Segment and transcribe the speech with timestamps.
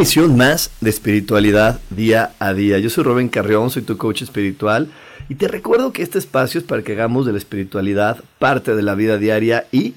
[0.00, 2.78] Misión más de espiritualidad día a día.
[2.78, 4.90] Yo soy Rubén Carrión, soy tu coach espiritual
[5.28, 8.80] y te recuerdo que este espacio es para que hagamos de la espiritualidad parte de
[8.80, 9.96] la vida diaria y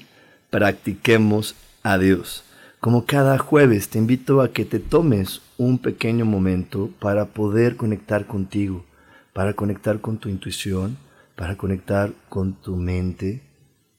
[0.50, 2.44] practiquemos a Dios.
[2.80, 8.26] Como cada jueves te invito a que te tomes un pequeño momento para poder conectar
[8.26, 8.84] contigo,
[9.32, 10.98] para conectar con tu intuición,
[11.34, 13.40] para conectar con tu mente,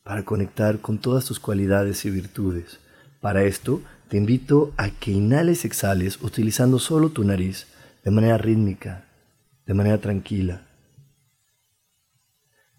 [0.04, 2.80] para conectar con todas tus cualidades y virtudes.
[3.22, 3.82] Para esto,
[4.16, 7.68] te invito a que inhales exhales utilizando solo tu nariz
[8.02, 9.04] de manera rítmica,
[9.66, 10.62] de manera tranquila.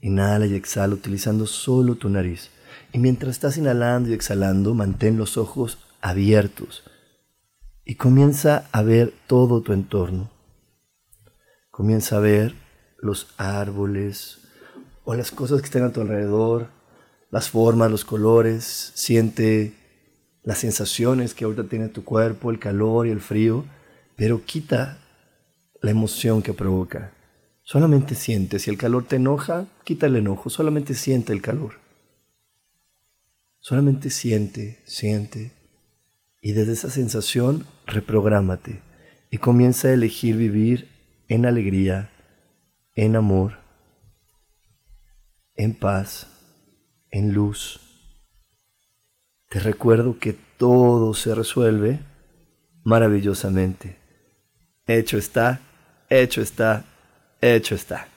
[0.01, 2.49] Inhala y exhala utilizando solo tu nariz.
[2.91, 6.85] Y mientras estás inhalando y exhalando, mantén los ojos abiertos
[7.85, 10.31] y comienza a ver todo tu entorno.
[11.71, 12.55] Comienza a ver
[12.97, 14.39] los árboles
[15.05, 16.69] o las cosas que estén a tu alrededor,
[17.31, 18.93] las formas, los colores.
[18.95, 19.85] Siente
[20.47, 23.65] las sensaciones que ahorita tiene tu cuerpo, el calor y el frío,
[24.15, 24.99] pero quita
[25.83, 27.13] la emoción que provoca.
[27.65, 31.81] Solamente siente, si el calor te enoja, quita el enojo, solamente siente el calor.
[33.59, 35.51] Solamente siente, siente.
[36.41, 38.83] Y desde esa sensación, reprográmate
[39.33, 40.89] y comienza a elegir vivir
[41.27, 42.13] en alegría,
[42.95, 43.59] en amor,
[45.57, 46.29] en paz,
[47.11, 47.81] en luz
[49.49, 52.01] te recuerdo que todo se resuelve
[52.85, 53.97] maravillosamente.
[54.87, 55.61] Hecho está,
[56.09, 56.85] hecho está,
[57.41, 58.09] hecho está.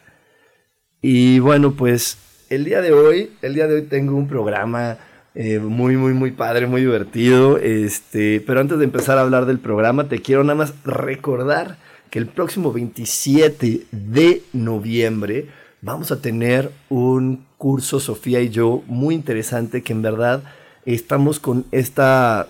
[1.02, 2.18] Y bueno, pues
[2.50, 4.98] el día de hoy, el día de hoy tengo un programa
[5.36, 7.58] eh, muy, muy, muy padre, muy divertido.
[7.58, 11.78] Este, pero antes de empezar a hablar del programa, te quiero nada más recordar
[12.10, 15.48] que el próximo 27 de noviembre
[15.82, 20.44] vamos a tener un curso, Sofía y yo, muy interesante que en verdad
[20.96, 22.48] estamos con esta,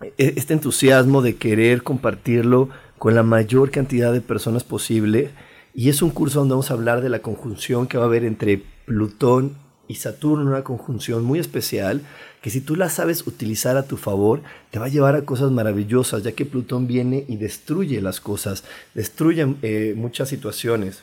[0.00, 5.30] e, este entusiasmo de querer compartirlo con la mayor cantidad de personas posible.
[5.74, 8.24] Y es un curso donde vamos a hablar de la conjunción que va a haber
[8.24, 9.56] entre Plutón
[9.88, 12.02] y Saturno, una conjunción muy especial
[12.40, 15.50] que si tú la sabes utilizar a tu favor, te va a llevar a cosas
[15.50, 18.64] maravillosas, ya que Plutón viene y destruye las cosas,
[18.94, 21.02] destruye eh, muchas situaciones.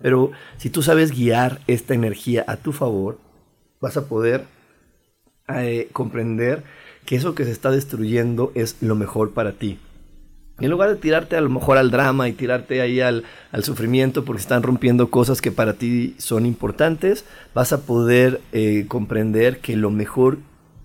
[0.00, 3.18] Pero si tú sabes guiar esta energía a tu favor,
[3.80, 4.44] vas a poder
[5.48, 6.62] eh, comprender
[7.04, 9.78] que eso que se está destruyendo es lo mejor para ti.
[10.60, 13.24] En lugar de tirarte a lo mejor al drama y tirarte ahí al,
[13.62, 17.24] sufrimiento porque están rompiendo cosas que para ti son importantes,
[17.54, 20.38] vas a poder eh, comprender que lo mejor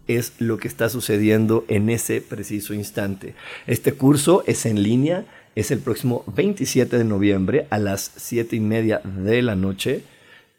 [0.07, 3.35] es lo que está sucediendo en ese preciso instante.
[3.67, 8.59] Este curso es en línea, es el próximo 27 de noviembre a las 7 y
[8.59, 10.03] media de la noche.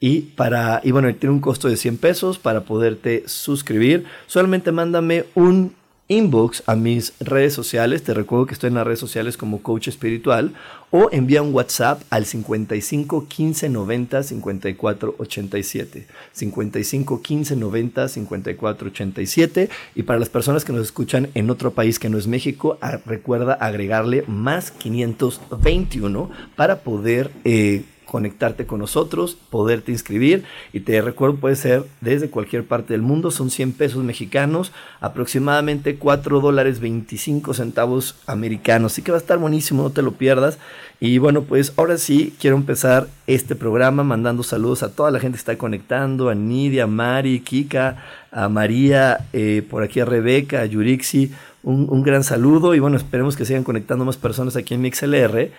[0.03, 4.07] Y, para, y bueno, tiene un costo de 100 pesos para poderte suscribir.
[4.27, 5.75] Solamente mándame un
[6.11, 8.03] inbox a mis redes sociales.
[8.03, 10.55] Te recuerdo que estoy en las redes sociales como coach espiritual.
[10.91, 16.07] O envía un WhatsApp al 55 15 90 54 87.
[16.33, 19.71] 55 15 90 54 87.
[19.95, 23.53] Y para las personas que nos escuchan en otro país que no es México, recuerda
[23.53, 27.31] agregarle más 521 para poder.
[27.45, 30.43] Eh, conectarte con nosotros, poderte inscribir.
[30.73, 35.95] Y te recuerdo puede ser desde cualquier parte del mundo, son 100 pesos mexicanos, aproximadamente
[35.95, 40.59] 4 dólares 25 centavos americanos, así que va a estar buenísimo, no te lo pierdas.
[40.99, 45.37] Y bueno, pues ahora sí quiero empezar este programa mandando saludos a toda la gente
[45.37, 50.63] que está conectando, a Nidia, a Mari, Kika, a María, eh, por aquí a Rebeca,
[50.63, 51.31] a Yurixi,
[51.63, 55.51] un, un, gran saludo y bueno, esperemos que sigan conectando más personas aquí en MixLR,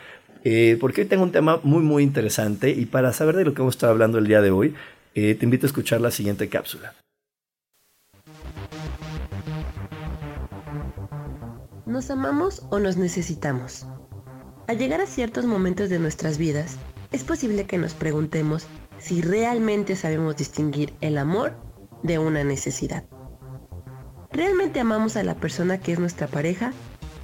[0.44, 3.62] eh, porque hoy tengo un tema muy muy interesante y para saber de lo que
[3.62, 4.74] vamos a estar hablando el día de hoy,
[5.14, 6.94] eh, te invito a escuchar la siguiente cápsula.
[11.86, 13.86] ¿Nos amamos o nos necesitamos?
[14.68, 16.78] Al llegar a ciertos momentos de nuestras vidas,
[17.12, 18.68] es posible que nos preguntemos
[18.98, 21.54] si realmente sabemos distinguir el amor
[22.04, 23.04] de una necesidad.
[24.32, 26.72] ¿Realmente amamos a la persona que es nuestra pareja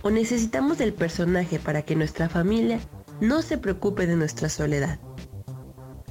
[0.02, 2.80] o necesitamos del personaje para que nuestra familia
[3.22, 5.00] no se preocupe de nuestra soledad?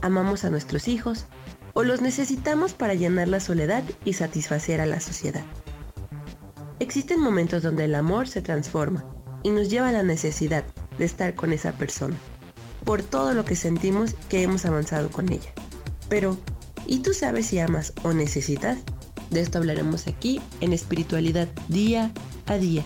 [0.03, 1.26] ¿Amamos a nuestros hijos
[1.73, 5.44] o los necesitamos para llenar la soledad y satisfacer a la sociedad?
[6.79, 9.05] Existen momentos donde el amor se transforma
[9.43, 10.64] y nos lleva a la necesidad
[10.99, 12.17] de estar con esa persona,
[12.85, 15.52] por todo lo que sentimos que hemos avanzado con ella.
[16.09, 16.37] Pero,
[16.87, 18.79] ¿y tú sabes si amas o necesitas?
[19.31, 22.12] De esto hablaremos aquí en espiritualidad día
[22.47, 22.85] a día.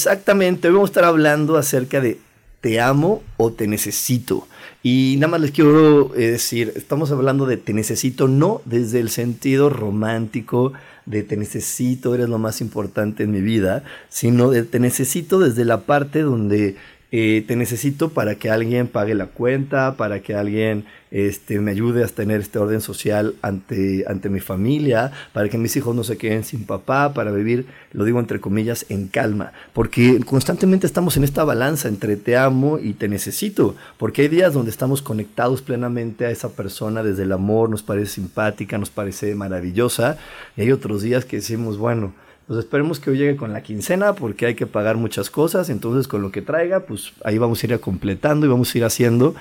[0.00, 2.18] Exactamente, hoy vamos a estar hablando acerca de
[2.62, 4.48] te amo o te necesito.
[4.82, 9.10] Y nada más les quiero eh, decir, estamos hablando de te necesito no desde el
[9.10, 10.72] sentido romántico,
[11.04, 15.66] de te necesito, eres lo más importante en mi vida, sino de te necesito desde
[15.66, 16.76] la parte donde
[17.12, 22.04] eh, te necesito para que alguien pague la cuenta, para que alguien este, me ayude
[22.04, 26.16] a tener este orden social ante, ante mi familia, para que mis hijos no se
[26.16, 29.52] queden sin papá, para vivir, lo digo entre comillas, en calma.
[29.72, 33.74] Porque constantemente estamos en esta balanza entre te amo y te necesito.
[33.98, 38.12] Porque hay días donde estamos conectados plenamente a esa persona desde el amor, nos parece
[38.12, 40.16] simpática, nos parece maravillosa.
[40.56, 42.14] Y hay otros días que decimos, bueno,
[42.50, 46.08] pues esperemos que hoy llegue con la quincena porque hay que pagar muchas cosas, entonces
[46.08, 49.36] con lo que traiga, pues ahí vamos a ir completando y vamos a ir haciendo.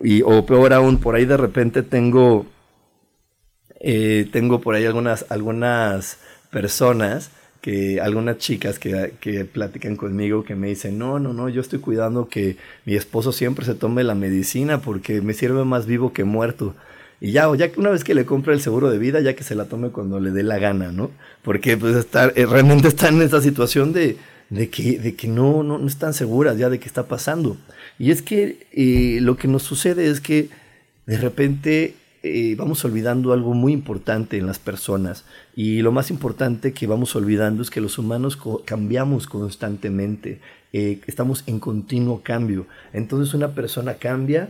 [0.00, 2.46] Y, o peor aún, por ahí de repente tengo,
[3.78, 6.18] eh, tengo por ahí algunas, algunas
[6.50, 7.30] personas
[7.60, 11.78] que algunas chicas que, que, platican conmigo que me dicen, no, no, no, yo estoy
[11.78, 16.24] cuidando que mi esposo siempre se tome la medicina porque me sirve más vivo que
[16.24, 16.74] muerto.
[17.20, 19.44] Y ya, ya que una vez que le compre el seguro de vida, ya que
[19.44, 21.10] se la tome cuando le dé la gana, ¿no?
[21.42, 24.16] Porque pues estar, eh, realmente están en esa situación de,
[24.48, 27.58] de que, de que no, no, no, están seguras ya de qué está pasando.
[27.98, 30.48] Y es que eh, lo que nos sucede es que
[31.04, 35.26] de repente eh, vamos olvidando algo muy importante en las personas.
[35.54, 40.40] Y lo más importante que vamos olvidando es que los humanos cambiamos constantemente.
[40.72, 42.66] estamos en continuo cambio.
[42.94, 44.48] Entonces una persona cambia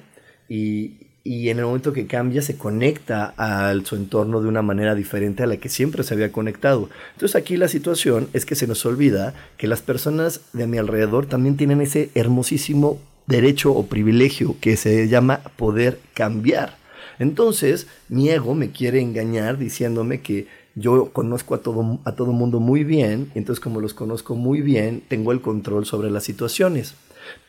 [0.48, 4.94] y, y en el momento que cambia se conecta a su entorno de una manera
[4.94, 6.88] diferente a la que siempre se había conectado.
[7.12, 11.26] Entonces aquí la situación es que se nos olvida que las personas de mi alrededor
[11.26, 16.78] también tienen ese hermosísimo derecho o privilegio que se llama poder cambiar.
[17.18, 22.60] Entonces mi ego me quiere engañar diciéndome que yo conozco a todo, a todo mundo
[22.60, 26.94] muy bien, entonces como los conozco muy bien, tengo el control sobre las situaciones.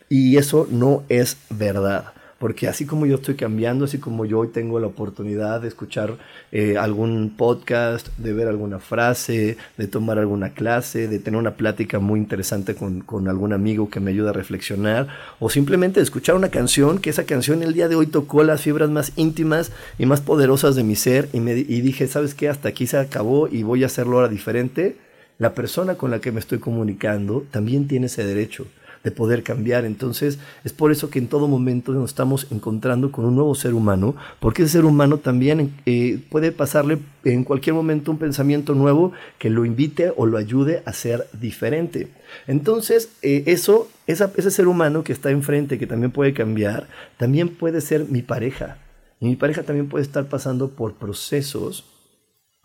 [0.09, 4.47] Y eso no es verdad porque así como yo estoy cambiando, así como yo hoy
[4.47, 6.17] tengo la oportunidad de escuchar
[6.51, 11.99] eh, algún podcast, de ver alguna frase, de tomar alguna clase, de tener una plática
[11.99, 15.07] muy interesante con, con algún amigo que me ayuda a reflexionar,
[15.39, 18.61] o simplemente de escuchar una canción, que esa canción el día de hoy tocó las
[18.61, 22.49] fibras más íntimas y más poderosas de mi ser, y, me, y dije, ¿sabes qué?
[22.49, 24.97] Hasta aquí se acabó y voy a hacerlo ahora diferente.
[25.37, 28.65] La persona con la que me estoy comunicando también tiene ese derecho
[29.03, 29.85] de poder cambiar.
[29.85, 33.73] Entonces es por eso que en todo momento nos estamos encontrando con un nuevo ser
[33.73, 39.11] humano, porque ese ser humano también eh, puede pasarle en cualquier momento un pensamiento nuevo
[39.37, 42.07] que lo invite o lo ayude a ser diferente.
[42.47, 47.81] Entonces, eh, eso, ese ser humano que está enfrente, que también puede cambiar, también puede
[47.81, 48.77] ser mi pareja.
[49.19, 51.85] Y mi pareja también puede estar pasando por procesos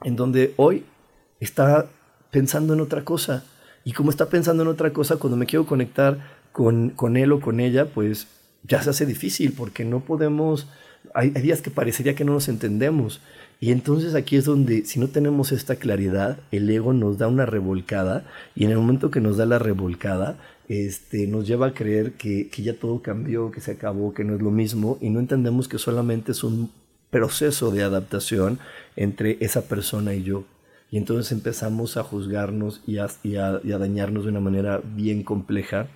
[0.04, 0.84] en donde hoy
[1.40, 1.86] está
[2.30, 3.44] pensando en otra cosa
[3.86, 6.18] y como está pensando en otra cosa, cuando me quiero conectar
[6.50, 8.26] con, con él o con ella, pues
[8.64, 10.66] ya se hace difícil porque no podemos,
[11.14, 13.20] hay, días que parecería que no nos entendemos.
[13.60, 17.46] Y entonces aquí es donde, si no tenemos esta claridad, el ego nos da una
[17.46, 18.24] revolcada
[18.56, 22.48] y en el momento que nos da la revolcada, este, nos lleva a creer que,
[22.48, 25.68] que ya todo cambió, que se acabó, que no es lo mismo y no entendemos
[25.68, 26.72] que solamente es un
[27.10, 28.58] proceso de adaptación
[28.96, 30.42] entre esa persona y yo.
[30.96, 35.88] Y entonces empezamos a juzgarnos y a, dañarnos de una manera bien compleja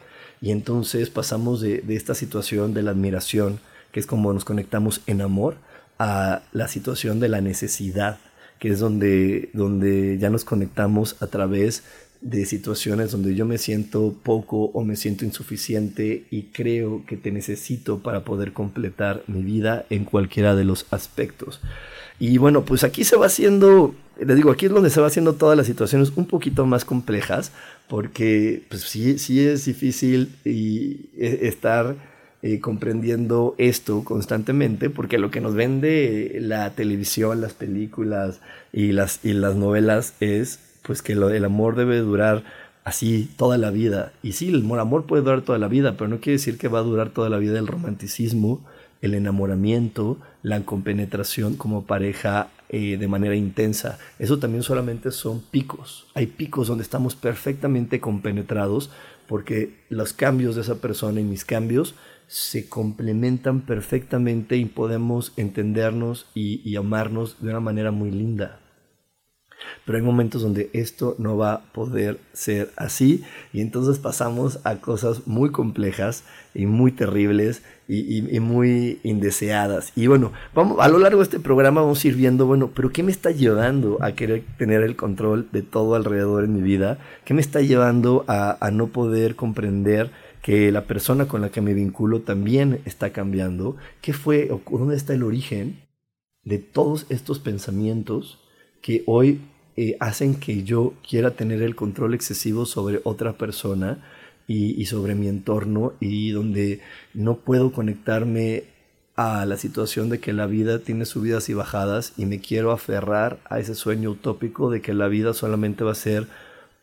[0.42, 3.60] y entonces pasamos de, esta situación de la admiración,
[3.92, 5.56] que es como nos conectamos en amor,
[5.98, 8.18] a la situación de la necesidad,
[8.58, 11.82] que es donde ya nos conectamos a través
[12.20, 17.32] de situaciones donde yo me siento poco o me siento insuficiente y creo que te
[17.32, 21.62] necesito para poder completar mi vida en cualquiera de los aspectos.
[22.20, 25.32] Y bueno, pues aquí se va haciendo, le digo, aquí es donde se va haciendo
[25.32, 27.50] todas las situaciones un poquito más complejas,
[27.88, 31.96] porque pues sí, sí es difícil y e, estar
[32.42, 39.24] eh, comprendiendo esto constantemente, porque lo que nos vende la televisión, las películas y las,
[39.24, 42.44] y las novelas es pues que lo, el amor debe durar
[42.84, 44.12] así toda la vida.
[44.22, 46.80] Y sí, el amor puede durar toda la vida, pero no quiere decir que va
[46.80, 48.60] a durar toda la vida el romanticismo,
[49.02, 53.98] el enamoramiento, la compenetración como pareja eh, de manera intensa.
[54.18, 56.06] Eso también solamente son picos.
[56.14, 58.90] Hay picos donde estamos perfectamente compenetrados
[59.26, 61.94] porque los cambios de esa persona y mis cambios
[62.26, 68.59] se complementan perfectamente y podemos entendernos y amarnos de una manera muy linda.
[69.84, 74.76] Pero hay momentos donde esto no va a poder ser así y entonces pasamos a
[74.76, 76.24] cosas muy complejas
[76.54, 79.92] y muy terribles y, muy indeseadas.
[79.96, 82.90] Y bueno, vamos, a lo largo de este programa vamos a ir viendo, bueno, pero
[82.90, 86.98] ¿qué me está llevando a querer tener el control de todo alrededor en mi vida?
[87.24, 90.10] ¿Qué me está llevando a, a no poder comprender?
[90.42, 93.76] que la persona con la que me vinculo también está cambiando.
[94.00, 95.82] ¿Qué fue o dónde está el origen
[96.44, 98.38] de todos estos pensamientos
[98.80, 99.40] que hoy
[99.76, 103.98] eh, hacen que yo quiera tener el control excesivo sobre otra persona
[104.46, 106.80] y, sobre mi entorno y donde
[107.14, 108.64] no puedo conectarme
[109.14, 113.38] a la situación de que la vida tiene subidas y bajadas y me quiero aferrar
[113.48, 116.26] a ese sueño utópico de que la vida solamente va a ser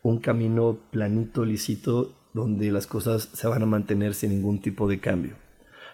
[0.02, 5.00] un camino planito, lisito, donde las cosas se van a mantener sin ningún tipo de
[5.00, 5.47] cambio.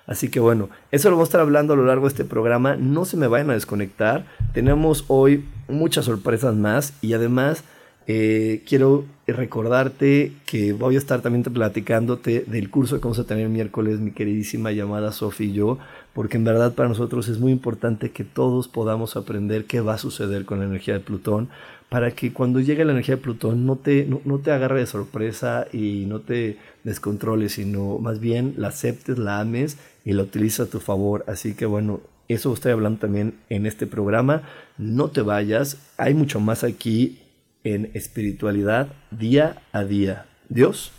[0.06, 2.76] Así que bueno, eso lo vamos a estar hablando a lo largo de este programa.
[2.76, 4.26] No se me vayan a desconectar.
[4.52, 7.64] Tenemos hoy muchas sorpresas más y además
[8.06, 13.44] eh, quiero recordarte que voy a estar también platicándote del curso que vamos a tener
[13.44, 15.78] el miércoles, mi queridísima llamada Sofi y yo,
[16.12, 19.98] porque en verdad para nosotros es muy importante que todos podamos aprender qué va a
[19.98, 21.48] suceder con la energía de Plutón,
[21.88, 25.66] para que cuando llegue la energía de Plutón no te, no, te agarre de sorpresa
[25.72, 30.70] y no te descontroles, sino más bien la aceptes, la ames y la utilices a
[30.70, 31.24] tu favor.
[31.26, 34.42] Así que bueno, eso estoy hablando también en este programa.
[34.78, 37.20] No te vayas, hay mucho más aquí
[37.64, 40.26] en espiritualidad día a día.
[40.48, 40.92] Dios,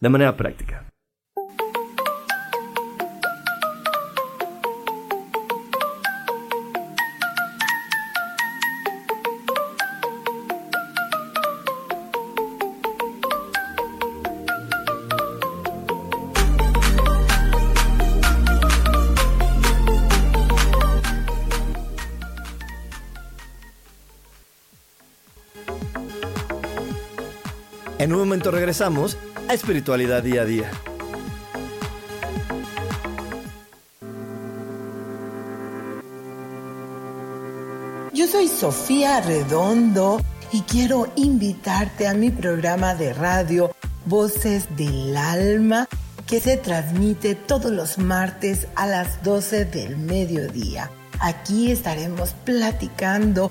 [0.00, 0.86] de manera práctica.
[27.98, 29.18] En un momento regresamos
[29.48, 30.70] a Espiritualidad Día a Día.
[38.14, 40.20] Yo soy Sofía Redondo
[40.52, 43.70] y quiero invitarte a mi programa de radio
[44.06, 45.88] Voces del Alma
[46.26, 50.90] que se transmite todos los martes a las 12 del mediodía.
[51.20, 53.50] Aquí estaremos platicando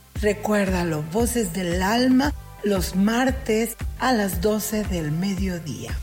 [0.21, 2.31] Recuérdalo, Voces del Alma,
[2.63, 5.97] los martes a las 12 del mediodía.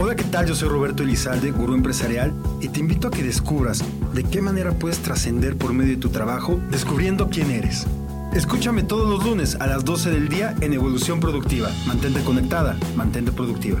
[0.00, 0.46] Hola, ¿qué tal?
[0.46, 4.72] Yo soy Roberto Elizalde, gurú empresarial, y te invito a que descubras de qué manera
[4.72, 7.86] puedes trascender por medio de tu trabajo descubriendo quién eres.
[8.34, 11.70] Escúchame todos los lunes a las 12 del día en Evolución Productiva.
[11.86, 13.80] Mantente conectada, mantente productiva.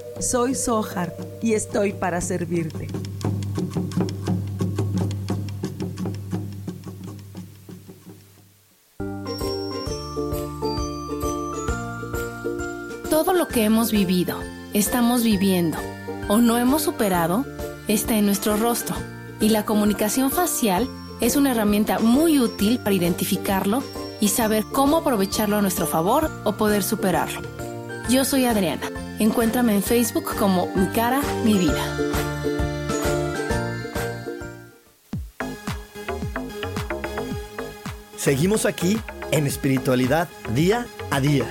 [0.21, 2.87] Soy Sohar y estoy para servirte.
[13.09, 14.37] Todo lo que hemos vivido,
[14.73, 15.77] estamos viviendo
[16.27, 17.43] o no hemos superado
[17.87, 18.95] está en nuestro rostro
[19.39, 20.87] y la comunicación facial
[21.19, 23.83] es una herramienta muy útil para identificarlo
[24.19, 27.41] y saber cómo aprovecharlo a nuestro favor o poder superarlo.
[28.07, 28.90] Yo soy Adriana.
[29.21, 31.85] Encuéntrame en Facebook como Mi cara, mi vida.
[38.17, 38.97] Seguimos aquí
[39.29, 41.45] en espiritualidad día a día.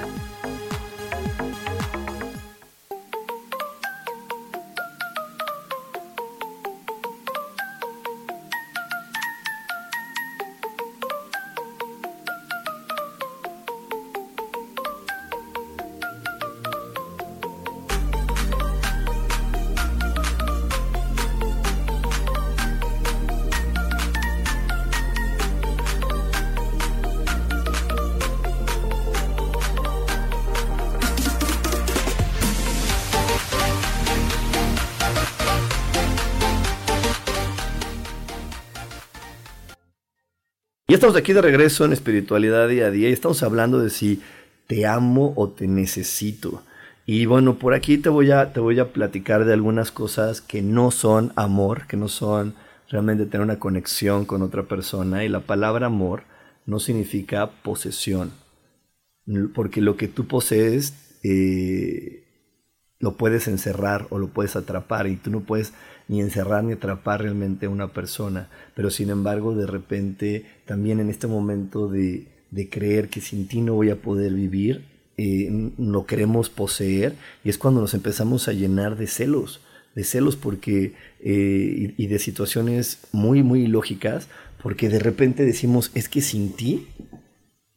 [41.01, 44.21] Estamos aquí de regreso en espiritualidad día a día y estamos hablando de si
[44.67, 46.63] te amo o te necesito.
[47.07, 50.61] Y bueno, por aquí te voy a, te voy a platicar de algunas cosas que
[50.61, 52.53] no son amor, que no son
[52.91, 55.25] realmente tener una conexión con otra persona.
[55.25, 56.25] Y la palabra amor
[56.67, 58.33] no significa posesión,
[59.55, 62.27] porque lo que tú posees eh,
[62.99, 65.73] lo puedes encerrar o lo puedes atrapar y tú no puedes
[66.11, 68.49] ni encerrar ni atrapar realmente a una persona.
[68.75, 72.27] Pero sin embargo, de repente, también en este momento de,
[72.69, 74.83] creer que sin ti no voy a poder vivir,
[75.17, 77.15] eh, lo queremos poseer
[77.45, 79.61] y es cuando nos empezamos a llenar de celos,
[79.95, 84.27] de celos porque eh, y, y de situaciones muy, muy ilógicas,
[84.61, 86.89] porque de repente decimos, es que sin ti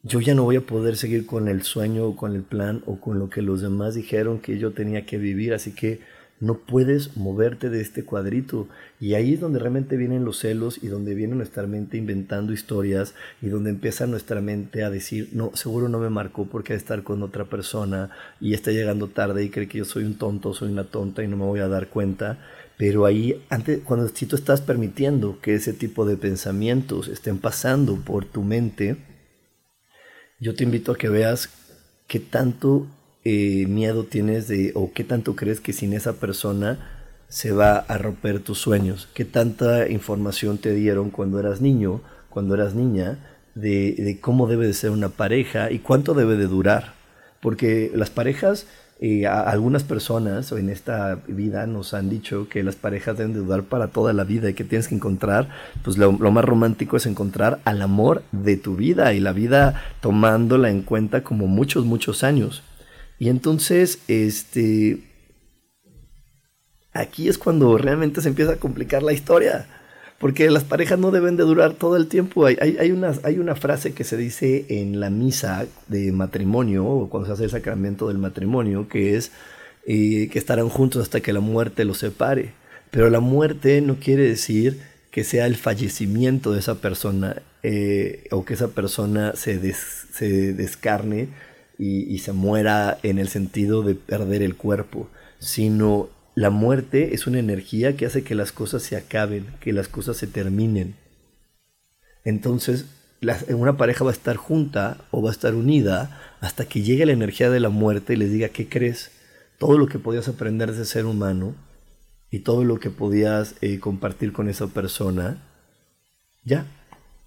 [0.01, 2.99] yo ya no voy a poder seguir con el sueño o con el plan o
[2.99, 5.99] con lo que los demás dijeron que yo tenía que vivir, así que
[6.43, 8.67] no puedes moverte de este cuadrito.
[8.99, 13.15] Y ahí es donde realmente vienen los celos y donde viene nuestra mente inventando historias
[13.41, 17.23] y donde empieza nuestra mente a decir, no, seguro no me marcó porque estar con
[17.23, 18.09] otra persona
[18.41, 21.29] y está llegando tarde y cree que yo soy un tonto, soy una tonta y
[21.29, 22.39] no me voy a dar cuenta.
[22.77, 27.95] Pero ahí, antes, cuando si tú estás permitiendo que ese tipo de pensamientos estén pasando
[27.95, 28.97] por tu mente,
[30.41, 31.49] yo te invito a que veas
[32.05, 32.85] qué tanto
[33.25, 37.97] eh, miedo tienes de, o qué tanto crees que sin esa persona se va a
[37.97, 43.17] romper tus sueños, qué tanta información te dieron cuando eras niño, cuando eras niña,
[43.55, 46.93] de, cómo debe de ser una pareja y cuánto debe de durar.
[47.41, 48.67] Porque las parejas
[49.27, 53.87] algunas personas en esta vida nos han dicho que las parejas deben de durar para
[53.87, 55.49] toda la vida y que tienes que encontrar,
[55.83, 60.69] pues lo, más romántico es encontrar al amor de tu vida y la vida tomándola
[60.69, 62.63] en cuenta como muchos, muchos años.
[63.23, 64.97] Y entonces, este,
[66.91, 69.65] aquí es cuando realmente se empieza a complicar la historia
[70.19, 72.45] porque las parejas no deben de durar todo el tiempo.
[72.45, 77.09] Hay, hay, una, hay una frase que se dice en la misa de matrimonio, o
[77.09, 79.31] cuando se hace el sacramento del matrimonio, que es
[79.85, 82.51] eh, que estarán juntos hasta que la muerte los separe.
[82.91, 84.81] Pero la muerte no quiere decir
[85.11, 91.29] que sea el fallecimiento de esa persona eh, o que esa persona se, se descarne
[91.77, 95.09] y, se muera en el sentido de perder el cuerpo,
[95.39, 99.87] sino la muerte es una energía que hace que las cosas se acaben, que las
[99.87, 100.95] cosas se terminen.
[102.23, 102.85] Entonces,
[103.49, 107.13] una pareja va a estar junta o va a estar unida hasta que llegue la
[107.13, 109.11] energía de la muerte y les diga, ¿qué crees?
[109.57, 111.55] Todo lo que podías aprender de ser humano
[112.29, 115.43] y todo lo que podías eh, compartir con esa persona,
[116.43, 116.65] ya,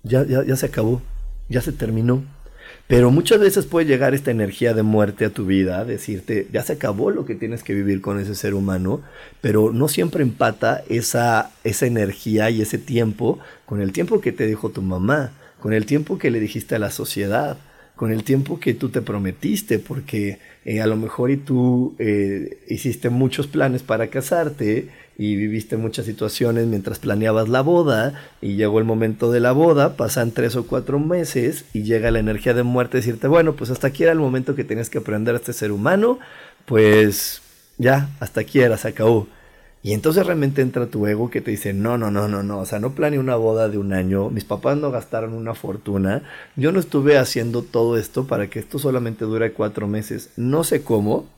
[0.02, 1.00] ya, ya, ya se acabó,
[1.48, 2.24] ya se terminó.
[2.88, 6.75] Pero muchas veces puede llegar esta energía de muerte a tu vida, decirte, ya se
[6.75, 9.03] acabó lo que tienes que vivir con ese ser humano,
[9.40, 14.46] pero no siempre empata esa, esa energía y ese tiempo con el tiempo que te
[14.46, 17.59] dijo tu mamá, con el tiempo que le dijiste a la sociedad,
[17.96, 22.62] con el tiempo que tú te prometiste, porque eh, a lo mejor y tú eh,
[22.68, 28.79] hiciste muchos planes para casarte y viviste muchas situaciones mientras planeabas la boda y llegó
[28.79, 32.62] el momento de la boda, pasan tres o cuatro meses y llega la energía de
[32.62, 35.52] muerte decirte, bueno, pues hasta aquí era el momento que tenías que aprender a este
[35.52, 36.18] ser humano,
[36.66, 37.40] pues
[37.79, 39.26] ya, hasta aquí era, se acabó.
[39.83, 42.66] Y entonces realmente entra tu ego que te dice, no, no, no, no, no, o
[42.66, 46.22] sea, no planeé una boda de un año, mis papás no gastaron una fortuna,
[46.57, 50.83] yo no estuve haciendo todo esto para que esto solamente dure cuatro meses, no sé
[50.83, 51.29] cómo,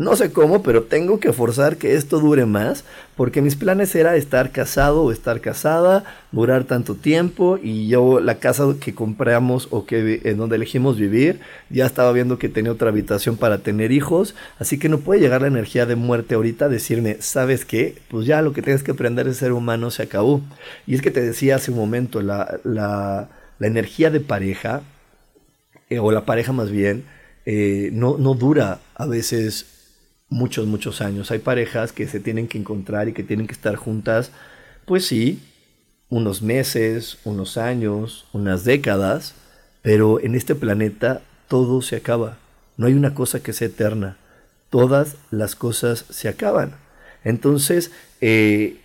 [0.00, 2.84] no sé cómo, pero tengo que forzar que esto dure más,
[3.16, 8.36] porque mis planes era estar casado o estar casada, durar tanto tiempo, y yo la
[8.36, 12.88] casa que compramos o que en donde elegimos vivir, ya estaba viendo que tenía otra
[12.88, 17.18] habitación para tener hijos, así que no puede llegar la energía de muerte ahorita decirme,
[17.20, 17.98] ¿sabes qué?
[18.08, 20.40] Pues ya lo que tienes que aprender de ser humano se acabó.
[20.86, 23.28] Y es que te decía hace un momento, la, la,
[23.60, 24.80] energía de pareja,
[25.90, 27.04] eh, o la pareja más bien,
[27.44, 29.79] eh, no, no dura a veces
[30.30, 31.30] muchos, muchos años.
[31.30, 34.30] Hay parejas que se tienen que encontrar y que tienen que estar juntas,
[34.86, 35.42] pues sí,
[36.08, 39.34] unos meses, unos años, unas décadas,
[39.82, 42.38] pero en este planeta todo se acaba.
[42.76, 44.16] No hay una cosa que sea eterna.
[44.70, 46.76] Todas las cosas se acaban.
[47.24, 47.90] Entonces,
[48.20, 48.78] eh,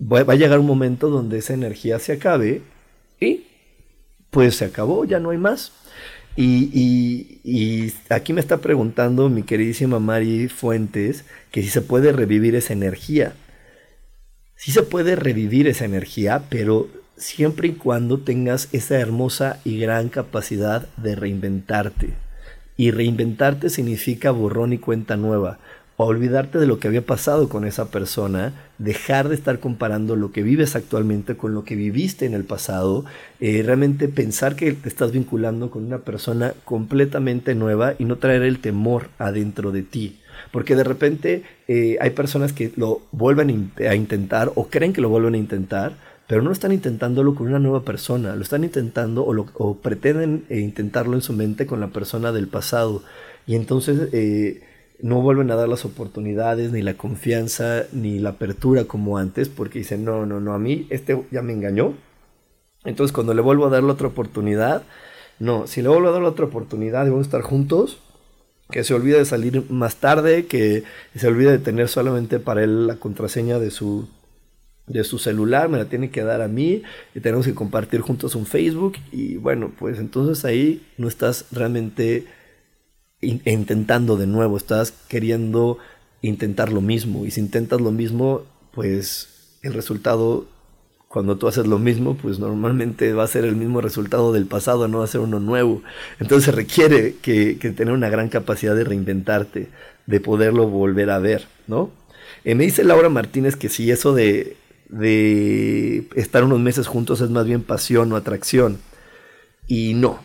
[0.00, 2.62] va a llegar un momento donde esa energía se acabe
[3.20, 3.44] y
[4.30, 5.72] pues se acabó, ya no hay más.
[6.42, 12.72] Y, aquí me está preguntando mi queridísima Mari Fuentes que si se puede revivir esa
[12.72, 13.34] energía.
[14.56, 20.08] Sí se puede revivir esa energía, pero siempre y cuando tengas esa hermosa y gran
[20.08, 22.14] capacidad de reinventarte.
[22.76, 25.58] Y reinventarte significa borrón y cuenta nueva
[26.06, 30.42] olvidarte de lo que había pasado con esa persona, dejar de estar comparando lo que
[30.42, 33.04] vives actualmente con lo que viviste en el pasado,
[33.40, 38.42] eh, realmente pensar que te estás vinculando con una persona completamente nueva y no traer
[38.42, 40.18] el temor adentro de ti.
[40.52, 45.10] Porque de repente eh, hay personas que lo vuelven a intentar o creen que lo
[45.10, 45.92] vuelven a intentar,
[46.26, 51.14] pero no están intentándolo con una nueva persona, lo están intentando o, pretenden eh, intentarlo
[51.14, 53.02] en su mente con la persona del pasado.
[53.46, 54.08] Y entonces
[55.02, 59.80] no vuelven a dar las oportunidades, ni la confianza, ni la apertura como antes, porque
[59.80, 61.94] dicen, no, no, no, a mí este ya me engañó.
[62.84, 64.82] Entonces cuando le vuelvo a dar la otra oportunidad,
[65.38, 67.98] no, si le vuelvo a dar la otra oportunidad y vamos a estar juntos,
[68.70, 70.84] que se olvide de salir más tarde, que
[71.14, 74.08] se olvide de tener solamente para él la contraseña de su,
[74.86, 76.82] de su celular, me la tiene que dar a mí,
[77.14, 82.26] y tenemos que compartir juntos un Facebook, y bueno, pues entonces ahí no estás realmente
[83.20, 85.78] intentando de nuevo, estás queriendo
[86.22, 87.26] intentar lo mismo.
[87.26, 90.46] Y si intentas lo mismo, pues el resultado,
[91.08, 94.88] cuando tú haces lo mismo, pues normalmente va a ser el mismo resultado del pasado,
[94.88, 95.82] no va a ser uno nuevo.
[96.18, 99.68] Entonces requiere que, tener una gran capacidad de reinventarte,
[100.06, 101.90] de poderlo volver a ver, ¿no?
[102.44, 104.56] Eh, me dice Laura Martínez que si eso de,
[104.88, 108.78] de estar unos meses juntos es más bien pasión o atracción.
[109.66, 110.20] Y no,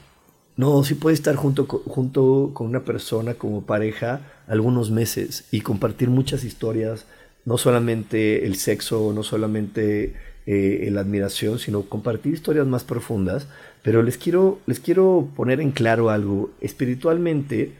[0.57, 6.09] no, sí puede estar junto, junto con una persona como pareja algunos meses y compartir
[6.09, 7.05] muchas historias,
[7.43, 10.13] no solamente el sexo, no solamente
[10.45, 13.47] eh, la admiración, sino compartir historias más profundas.
[13.83, 16.51] Pero les quiero, les quiero poner en claro algo.
[16.61, 17.73] Espiritualmente,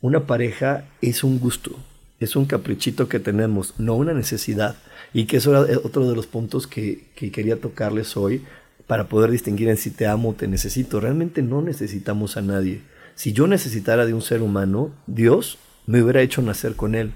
[0.00, 1.76] una pareja es un gusto,
[2.18, 4.76] es un caprichito que tenemos, no una necesidad.
[5.12, 8.42] Y que eso era otro de los puntos que, que quería tocarles hoy,
[8.86, 11.00] para poder distinguir en si te amo o te necesito.
[11.00, 12.82] Realmente no necesitamos a nadie.
[13.14, 17.12] Si yo necesitara de un ser humano, Dios me hubiera hecho nacer con él.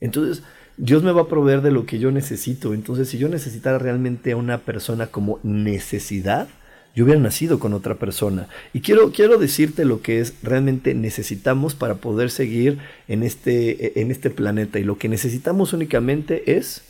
[0.00, 0.42] Entonces,
[0.76, 2.74] Dios me va a proveer de lo que yo necesito.
[2.74, 6.48] Entonces, si yo necesitara realmente a una persona como necesidad,
[6.94, 8.48] yo hubiera nacido con otra persona.
[8.72, 12.78] Y quiero, quiero decirte lo que es realmente necesitamos para poder seguir
[13.08, 14.78] en este, en este planeta.
[14.78, 16.82] Y lo que necesitamos únicamente es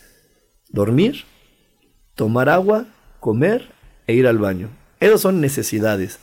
[0.70, 1.24] dormir,
[2.14, 2.86] tomar agua,
[3.20, 3.68] comer
[4.06, 4.68] e ir al baño.
[5.00, 6.18] Esas son necesidades.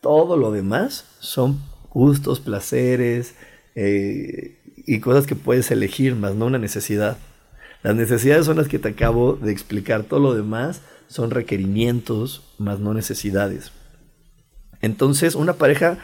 [0.00, 3.34] Todo lo demás son gustos, placeres
[3.74, 7.16] eh, y cosas que puedes elegir, más no una necesidad.
[7.82, 10.04] Las necesidades son las que te acabo de explicar.
[10.04, 13.72] Todo lo demás son requerimientos, más no necesidades.
[14.80, 15.98] Entonces, una pareja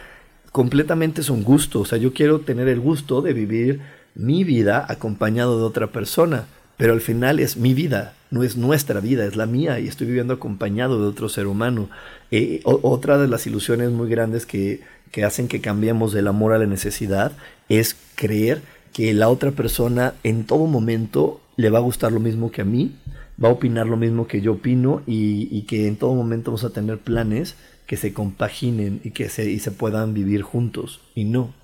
[0.53, 1.81] completamente es un gusto.
[1.81, 3.81] O sea, yo quiero tener el gusto de vivir
[4.15, 6.47] mi vida acompañado de otra persona
[6.79, 10.07] pero al final es mi vida, no es nuestra vida, es la mía y estoy
[10.07, 11.89] viviendo acompañado de otro ser humano.
[12.31, 16.59] Eh, otra de las ilusiones muy grandes que, que hacen que cambiemos del amor a
[16.59, 17.33] la necesidad
[17.69, 18.63] es creer
[18.93, 22.65] que la otra persona en todo momento le va a gustar lo mismo que a
[22.65, 22.97] mí,
[23.43, 26.65] va a opinar lo mismo que yo opino y, y que en todo momento vamos
[26.65, 27.57] a tener planes
[27.89, 31.01] que se compaginen y que se, y se puedan vivir juntos.
[31.15, 31.55] Y no.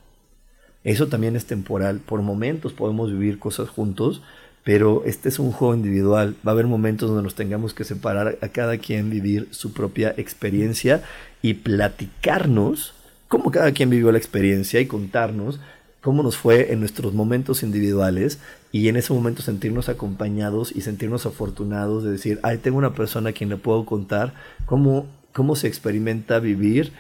[0.83, 2.01] Eso también es temporal.
[2.01, 4.23] Por momentos podemos vivir cosas juntos,
[4.65, 6.35] pero este es un juego individual.
[6.47, 10.15] Va a haber momentos donde nos tengamos que separar a cada quien, vivir su propia
[10.17, 11.03] experiencia
[11.43, 12.95] y platicarnos
[13.29, 15.61] cómo cada quien vivió la experiencia y contarnos
[16.01, 18.39] cómo nos fue en nuestros momentos individuales
[18.73, 23.31] y en ese momento sentirnos acompañados y sentirnos afortunados de decir, ay, tengo una persona
[23.31, 24.35] a quien le puedo contar
[24.67, 26.93] cómo, cómo se experimenta vivir,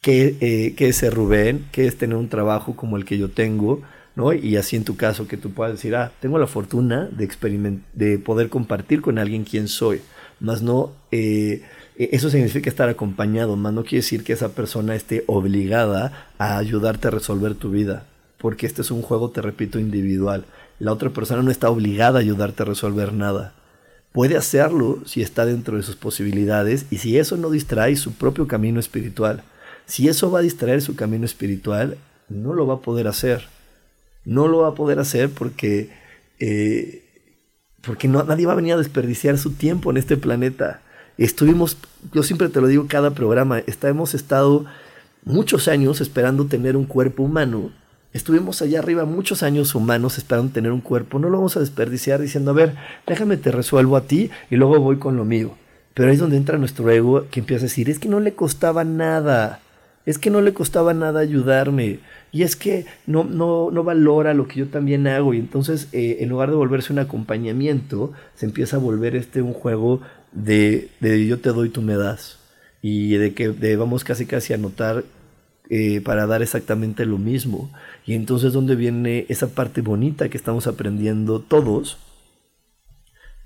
[0.00, 3.30] qué, eh, qué es ser Rubén, qué es tener un trabajo como el que yo
[3.30, 3.82] tengo,
[4.16, 4.32] ¿no?
[4.32, 8.18] Y así en tu caso, que tú puedas decir, ah, tengo la fortuna de, de
[8.18, 10.00] poder compartir con alguien quién soy,
[10.40, 11.62] más no, eh,
[11.96, 17.08] eso significa estar acompañado, más no quiere decir que esa persona esté obligada a ayudarte
[17.08, 18.04] a resolver tu vida,
[18.38, 20.44] porque este es un juego, te repito, individual.
[20.78, 23.52] La otra persona no está obligada a ayudarte a resolver nada.
[24.12, 28.46] Puede hacerlo si está dentro de sus posibilidades y si eso no distrae su propio
[28.46, 29.42] camino espiritual.
[29.86, 31.96] Si eso va a distraer su camino espiritual,
[32.28, 33.48] no lo va a poder hacer
[34.24, 35.90] no lo va a poder hacer porque,
[36.38, 37.04] eh,
[37.80, 40.80] porque nadie va a venir a desperdiciar su tiempo en este planeta.
[41.18, 41.76] Estuvimos,
[42.12, 44.64] yo siempre te lo digo cada programa, está, hemos estado
[45.24, 47.70] muchos años esperando tener un cuerpo humano.
[48.12, 51.18] Estuvimos allá arriba muchos años humanos esperando tener un cuerpo.
[51.18, 54.78] No lo vamos a desperdiciar diciendo, a ver, déjame te resuelvo a ti y luego
[54.78, 55.56] voy con lo mío.
[55.94, 58.34] Pero ahí es donde entra nuestro ego que empieza a decir, es que no le
[58.34, 59.60] costaba nada.
[60.06, 64.46] Es que no le costaba nada ayudarme y es que no, no, no valora lo
[64.46, 68.76] que yo también hago y entonces eh, en lugar de volverse un acompañamiento, se empieza
[68.76, 72.38] a volver este un juego de, de yo te doy, tú me das
[72.82, 75.04] y de que debamos casi casi anotar
[75.70, 77.70] eh, para dar exactamente lo mismo.
[78.04, 81.96] Y entonces donde viene esa parte bonita que estamos aprendiendo todos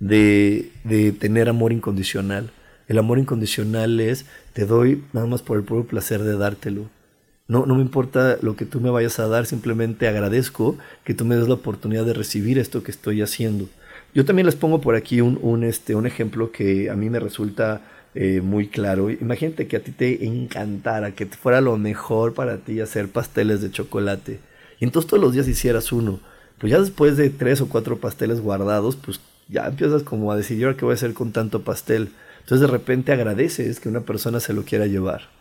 [0.01, 2.51] de, de tener amor incondicional.
[2.89, 4.25] El amor incondicional es
[4.55, 6.87] te doy nada más por el puro placer de dártelo.
[7.47, 11.25] No, no me importa lo que tú me vayas a dar, simplemente agradezco que tú
[11.25, 13.69] me des la oportunidad de recibir esto que estoy haciendo.
[14.15, 17.21] Yo también les pongo por aquí un, un, este, un ejemplo que a mí me
[17.21, 17.83] resulta
[18.15, 19.11] eh, muy claro.
[19.11, 23.71] Imagínate que a ti te encantara, que fuera lo mejor para ti hacer pasteles de
[23.71, 24.41] chocolate.
[24.81, 26.21] Y entonces todos los días hicieras uno.
[26.59, 30.65] Pues ya después de tres o cuatro pasteles guardados, pues ya empiezas como a decir,
[30.65, 32.11] ¿ahora qué voy a hacer con tanto pastel?
[32.49, 35.39] Entonces de repente agradeces que una persona se lo quiera llevar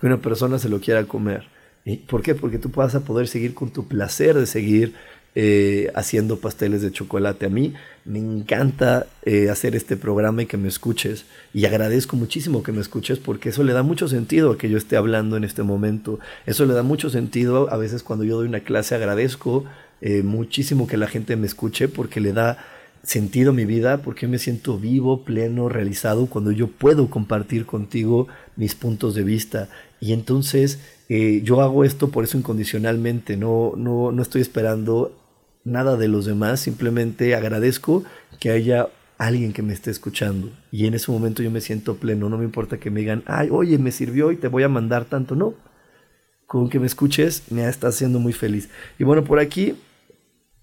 [0.00, 1.44] que una persona se lo quiera comer.
[1.84, 2.34] ¿Y ¿Por qué?
[2.34, 4.94] Porque tú vas a poder seguir con tu placer de seguir
[5.34, 7.46] eh, haciendo pasteles de chocolate.
[7.46, 11.26] A mí me encanta eh, hacer este programa y que me escuches.
[11.52, 14.78] Y agradezco muchísimo que me escuches porque eso le da mucho sentido a que yo
[14.78, 16.18] esté hablando en este momento.
[16.46, 17.70] Eso le da mucho sentido.
[17.70, 19.64] A veces cuando yo doy una clase agradezco
[20.00, 22.58] eh, muchísimo que la gente me escuche porque le da
[23.02, 28.74] sentido mi vida, porque me siento vivo, pleno, realizado cuando yo puedo compartir contigo mis
[28.74, 29.68] puntos de vista.
[30.00, 35.16] Y entonces eh, yo hago esto por eso incondicionalmente, no, no, no estoy esperando
[35.64, 38.04] nada de los demás, simplemente agradezco
[38.38, 40.50] que haya alguien que me esté escuchando.
[40.72, 43.48] Y en ese momento yo me siento pleno, no me importa que me digan, ay,
[43.50, 45.54] oye, me sirvió y te voy a mandar tanto, no.
[46.46, 48.70] Con que me escuches me está haciendo muy feliz.
[48.98, 49.76] Y bueno, por aquí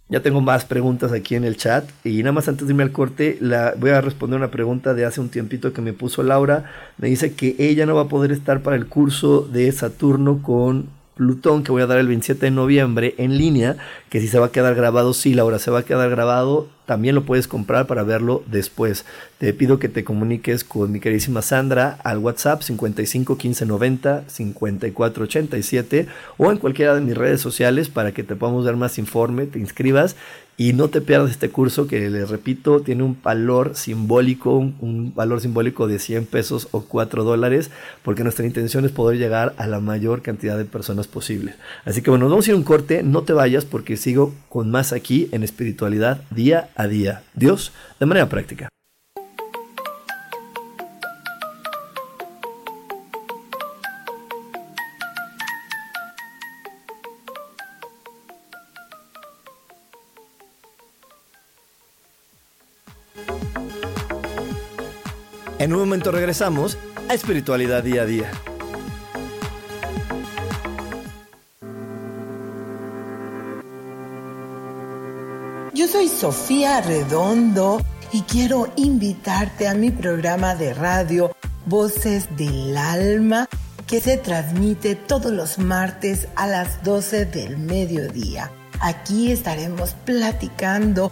[0.09, 2.91] ya tengo más preguntas aquí en el chat y nada más antes de irme al
[2.91, 6.65] corte la, voy a responder una pregunta de hace un tiempito que me puso Laura.
[6.97, 10.87] Me dice que ella no va a poder estar para el curso de Saturno con
[11.17, 13.77] Plutón que voy a dar el 27 de noviembre en línea,
[14.09, 17.15] que si se va a quedar grabado, sí, Laura, se va a quedar grabado, también
[17.15, 19.03] lo puedes comprar para verlo después.
[19.39, 25.23] Te pido que te comuniques con mi queridísima Sandra al WhatsApp 55 15 90 54
[25.23, 29.47] 87 o en cualquiera de mis redes sociales para que te podamos dar más informe,
[29.47, 30.15] te inscribas
[30.57, 35.39] y no te pierdas este curso que les repito, tiene un valor simbólico, un, valor
[35.39, 37.69] simbólico de 100 pesos o 4 dólares,
[38.03, 41.53] porque nuestra intención es poder llegar a la mayor cantidad de personas posible.
[41.85, 44.33] Así que bueno, nos vamos a ir a un corte, no te vayas porque sigo
[44.49, 47.21] con más aquí en espiritualidad día a día.
[47.35, 48.69] Dios de manera práctica.
[65.67, 66.77] En un momento regresamos
[67.09, 68.31] a Espiritualidad Día a Día.
[75.73, 77.81] Yo soy Sofía Redondo
[78.13, 83.49] y quiero invitarte a mi programa de radio Voces del Alma
[83.87, 88.53] que se transmite todos los martes a las 12 del mediodía.
[88.79, 91.11] Aquí estaremos platicando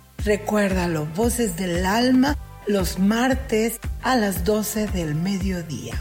[0.23, 5.99] Recuérdalo, Voces del Alma, los martes a las 12 del mediodía.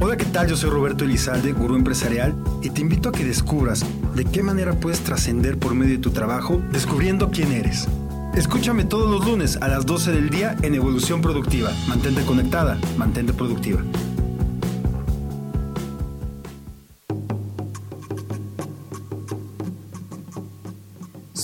[0.00, 0.48] Hola, ¿qué tal?
[0.48, 3.84] Yo soy Roberto Elizalde, gurú empresarial, y te invito a que descubras
[4.14, 7.86] de qué manera puedes trascender por medio de tu trabajo descubriendo quién eres.
[8.34, 11.70] Escúchame todos los lunes a las 12 del día en Evolución Productiva.
[11.86, 13.82] Mantente conectada, mantente productiva.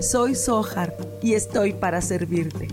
[0.00, 2.68] Soy Sohar y estoy para servirte.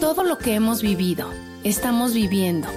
[0.00, 1.30] Todo lo que hemos vivido,
[1.64, 2.68] estamos viviendo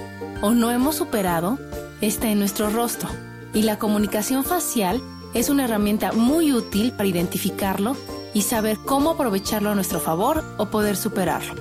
[0.41, 1.60] o no hemos superado
[2.00, 3.10] está en nuestro rostro
[3.54, 5.02] y la comunicación facial
[5.34, 7.98] es una herramienta muy útil para identificarlo
[8.34, 11.56] y saber cómo aprovecharlo a nuestro favor o poder superarlo.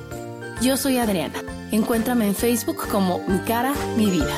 [0.62, 1.42] Yo soy Adriana.
[1.72, 4.35] Encuéntrame en Facebook como Mi cara, mi vida.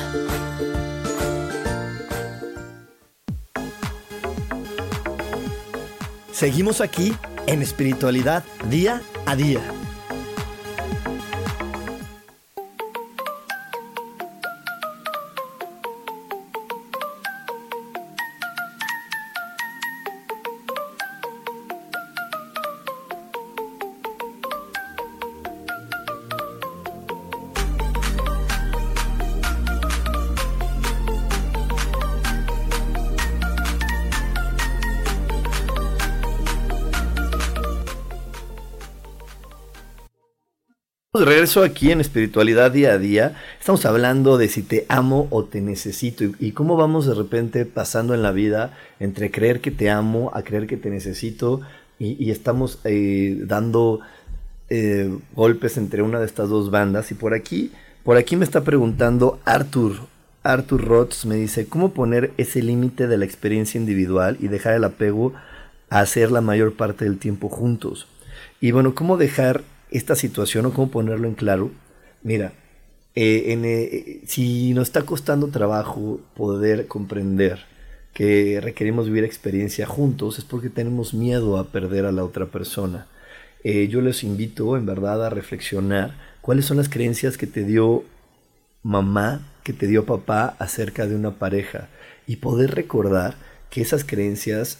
[6.31, 7.13] Seguimos aquí
[7.47, 9.61] en espiritualidad día a día.
[41.43, 45.59] Regreso aquí en Espiritualidad Día a Día, estamos hablando de si te amo o te
[45.59, 46.23] necesito.
[46.39, 50.43] Y, cómo vamos de repente pasando en la vida entre creer que te amo a
[50.43, 51.59] creer que te necesito
[51.99, 53.99] y, y estamos eh, dando
[54.69, 57.11] eh, golpes entre una de estas dos bandas.
[57.11, 57.73] Y por aquí,
[58.05, 59.97] por aquí me está preguntando Arthur,
[60.43, 64.85] Arthur Roth me dice, ¿cómo poner ese límite de la experiencia individual y dejar el
[64.85, 65.33] apego
[65.89, 68.07] a hacer la mayor parte del tiempo juntos?
[68.61, 71.71] Y bueno, ¿cómo dejar esta situación o cómo ponerlo en claro.
[72.23, 72.53] Mira,
[73.15, 77.59] eh, eh, si nos está costando trabajo poder comprender
[78.13, 83.07] que requerimos vivir experiencia juntos, es porque tenemos miedo a perder a la otra persona.
[83.63, 88.03] Eh, yo les invito en verdad a reflexionar cuáles son las creencias que te dio
[88.81, 91.87] mamá, que te dio papá acerca de una pareja
[92.27, 93.35] y poder recordar
[93.69, 94.79] que esas creencias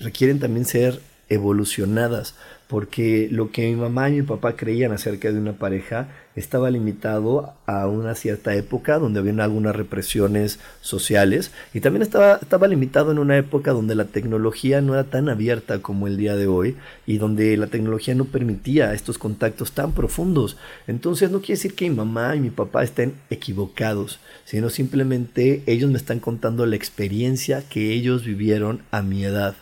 [0.00, 2.34] requieren también ser evolucionadas
[2.72, 7.52] porque lo que mi mamá y mi papá creían acerca de una pareja estaba limitado
[7.66, 13.18] a una cierta época donde había algunas represiones sociales y también estaba, estaba limitado en
[13.18, 17.18] una época donde la tecnología no era tan abierta como el día de hoy y
[17.18, 20.56] donde la tecnología no permitía estos contactos tan profundos.
[20.86, 25.90] Entonces no quiere decir que mi mamá y mi papá estén equivocados, sino simplemente ellos
[25.90, 29.56] me están contando la experiencia que ellos vivieron a mi edad.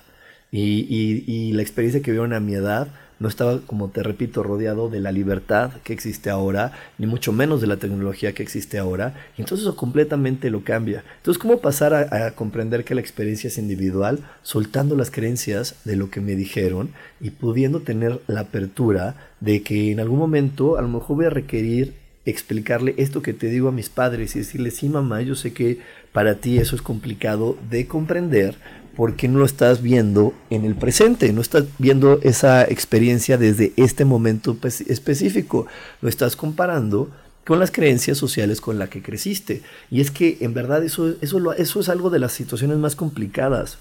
[0.53, 5.01] Y, la experiencia que vieron a mi edad no estaba, como te repito, rodeado de
[5.01, 9.15] la libertad que existe ahora, ni mucho menos de la tecnología que existe ahora.
[9.37, 11.05] Entonces eso completamente lo cambia.
[11.19, 15.97] Entonces, ¿cómo pasar a, a comprender que la experiencia es individual, soltando las creencias de
[15.97, 20.83] lo que me dijeron y pudiendo tener la apertura de que en algún momento a
[20.83, 24.77] lo mejor voy a requerir explicarle esto que te digo a mis padres y decirles,
[24.77, 25.79] sí mamá, yo sé que
[26.13, 28.57] para ti eso es complicado de comprender,
[29.01, 34.05] porque no lo estás viendo en el presente, no estás viendo esa experiencia desde este
[34.05, 35.67] momento específico,
[36.03, 37.09] lo estás comparando
[37.47, 39.63] con las creencias sociales con las que creciste.
[39.91, 43.79] Y es que en verdad eso, eso, eso es algo de las situaciones más complicadas,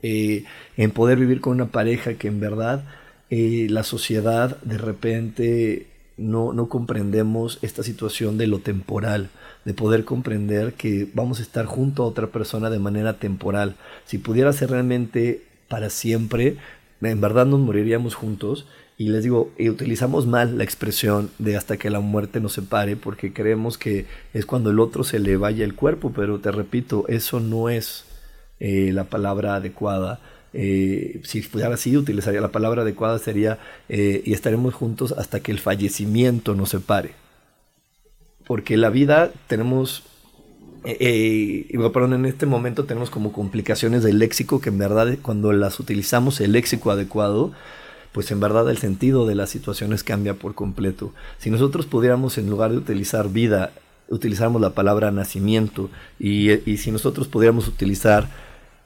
[0.00, 0.44] eh,
[0.76, 2.84] en poder vivir con una pareja que en verdad
[3.30, 9.28] eh, la sociedad de repente no, no comprendemos esta situación de lo temporal,
[9.64, 13.76] de poder comprender que vamos a estar junto a otra persona de manera temporal.
[14.06, 16.56] Si pudiera ser realmente para siempre,
[17.02, 18.66] en verdad nos moriríamos juntos.
[18.96, 22.96] Y les digo, y utilizamos mal la expresión de hasta que la muerte nos separe
[22.96, 24.04] porque creemos que
[24.34, 28.04] es cuando el otro se le vaya el cuerpo, pero te repito, eso no es
[28.60, 30.20] eh, la palabra adecuada.
[30.52, 33.58] Eh, si fuera así, utilizaría la palabra adecuada sería
[33.88, 37.12] eh, y estaremos juntos hasta que el fallecimiento nos separe.
[38.50, 40.02] Porque la vida tenemos
[40.82, 45.78] eh, perdón, en este momento tenemos como complicaciones del léxico que en verdad cuando las
[45.78, 47.52] utilizamos el léxico adecuado
[48.10, 51.12] pues en verdad el sentido de las situaciones cambia por completo.
[51.38, 53.70] Si nosotros pudiéramos, en lugar de utilizar vida,
[54.08, 55.88] utilizáramos la palabra nacimiento
[56.18, 58.26] y, y si nosotros pudiéramos utilizar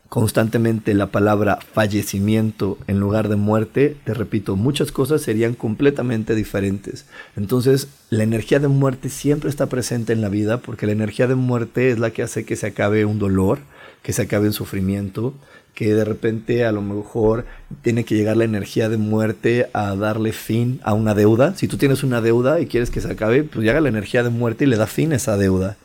[0.08, 7.06] constantemente la palabra fallecimiento en lugar de muerte, te repito, muchas cosas serían completamente diferentes.
[7.36, 11.34] Entonces, la energía de muerte siempre está presente en la vida porque la energía de
[11.34, 13.58] muerte es la que hace que se acabe un dolor,
[14.02, 15.34] que se acabe un sufrimiento,
[15.74, 17.44] que de repente a lo mejor
[17.82, 21.56] tiene que llegar la energía de muerte a darle fin a una deuda.
[21.56, 24.30] Si tú tienes una deuda y quieres que se acabe, pues llega la energía de
[24.30, 25.76] muerte y le da fin a esa deuda.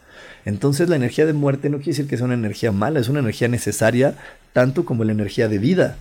[0.50, 3.20] Entonces la energía de muerte no quiere decir que sea una energía mala, es una
[3.20, 4.16] energía necesaria
[4.52, 5.98] tanto como la energía de vida.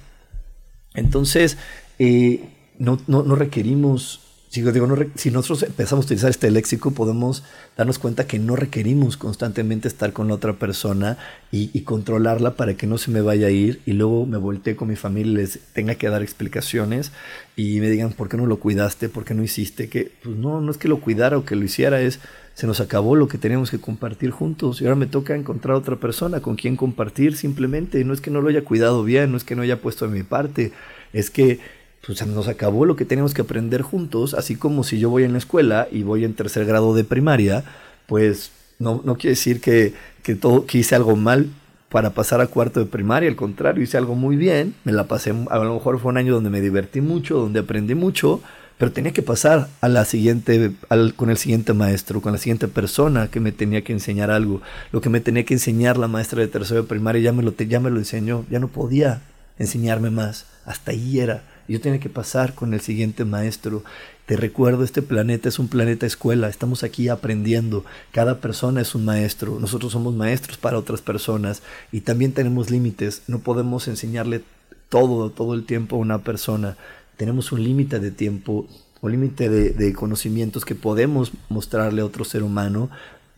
[0.95, 1.59] Entonces
[1.99, 7.45] eh, no, no, no requerimos si, digo, si nosotros empezamos a utilizar este léxico, podemos
[7.77, 11.19] darnos cuenta que no requerimos constantemente estar con la otra persona
[11.53, 14.89] y, controlarla para que no se me vaya a ir y luego me voltee con
[14.89, 17.13] mi familia y les tenga que dar explicaciones
[17.57, 19.09] y me digan, ¿por qué no lo cuidaste?
[19.09, 19.89] ¿Por qué no hiciste?
[19.89, 22.21] Que, pues no, no es que lo cuidara o que lo hiciera, es
[22.55, 25.95] se nos acabó lo que teníamos que compartir juntos y ahora me toca encontrar otra
[25.97, 28.03] persona con quien compartir simplemente.
[28.05, 30.17] No es que no lo haya cuidado bien, no es que no haya puesto de
[30.17, 30.73] mi parte,
[31.13, 31.61] es que
[32.09, 35.33] pues nos acabó lo que teníamos que aprender juntos, así como si yo voy en
[35.33, 37.65] la escuela y voy en tercer grado de primaria,
[38.07, 39.93] pues no, no quiere decir que,
[40.23, 41.51] que, todo, que hice algo mal
[41.91, 45.35] para pasar a cuarto de primaria, al contrario, hice algo muy bien, me la pasé,
[45.51, 48.41] a lo mejor fue un año donde me divertí mucho, donde aprendí mucho,
[48.79, 50.73] pero tenía que pasar a la siguiente,
[51.15, 54.63] con el siguiente maestro, con la siguiente persona que me tenía que enseñar algo.
[54.93, 57.55] Lo que me tenía que enseñar la maestra de tercero de primaria ya me lo,
[57.55, 59.21] ya me lo enseñó, ya no podía
[59.59, 63.85] enseñarme más, hasta ahí era yo tenía que pasar con el siguiente maestro.
[64.27, 69.05] Te recuerdo, este planeta es un planeta escuela, estamos aquí aprendiendo, cada persona es un
[69.05, 71.63] maestro, nosotros somos maestros para otras personas
[71.93, 74.43] y también tenemos límites, no podemos enseñarle
[74.89, 76.77] todo, todo el tiempo a una persona,
[77.17, 78.67] tenemos un límite de tiempo,
[79.01, 82.91] un límite de, de conocimientos que podemos mostrarle a otro ser humano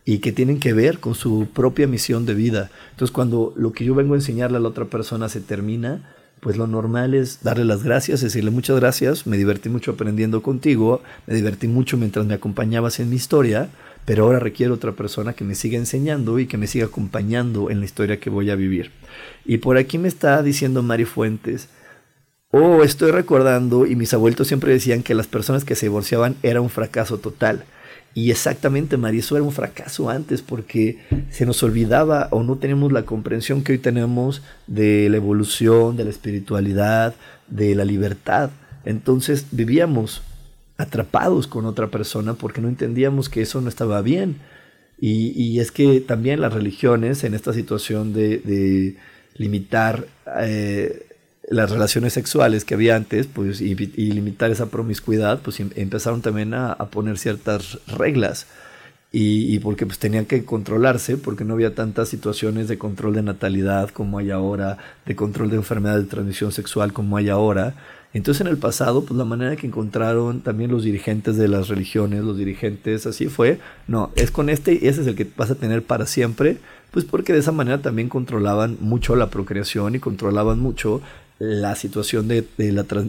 [0.03, 2.71] y que tienen que ver con su propia misión de vida.
[2.91, 6.57] Entonces cuando lo que yo vengo a enseñarle a la otra persona se termina, pues
[6.57, 11.35] lo normal es darle las gracias, decirle muchas gracias, me divertí mucho aprendiendo contigo, me
[11.35, 13.69] divertí mucho mientras me acompañabas en mi historia,
[14.05, 17.79] pero ahora requiero otra persona que me siga enseñando y que me siga acompañando en
[17.79, 18.91] la historia que voy a vivir.
[19.45, 21.69] Y por aquí me está diciendo Mari Fuentes,
[22.49, 26.59] oh, estoy recordando y mis abuelos siempre decían que las personas que se divorciaban era
[26.59, 27.65] un fracaso total.
[28.13, 30.99] Y exactamente, María, eso era un fracaso antes porque
[31.29, 36.03] se nos olvidaba o no tenemos la comprensión que hoy tenemos de la evolución, de
[36.03, 37.15] la espiritualidad,
[37.47, 38.49] de la libertad.
[38.83, 40.21] Entonces vivíamos
[40.77, 44.37] atrapados con otra persona porque no entendíamos que eso no estaba bien.
[45.03, 48.95] Y, es que también las religiones en esta situación de,
[49.33, 50.05] limitar
[50.41, 51.07] eh,
[51.51, 56.53] las relaciones sexuales que había antes pues, y, limitar esa promiscuidad, pues em, empezaron también
[56.53, 58.47] a, poner ciertas reglas.
[59.13, 63.89] Y, porque pues tenían que controlarse, porque no había tantas situaciones de control de natalidad
[63.89, 67.75] como hay ahora, de control de enfermedades de transmisión sexual como hay ahora.
[68.13, 72.23] Entonces en el pasado, pues la manera que encontraron también los dirigentes de las religiones,
[72.23, 75.55] los dirigentes, así fue, no, es con este y ese es el que vas a
[75.55, 76.57] tener para siempre,
[76.91, 81.01] pues porque de esa manera también controlaban mucho la procreación y controlaban mucho
[81.41, 82.45] la situación de,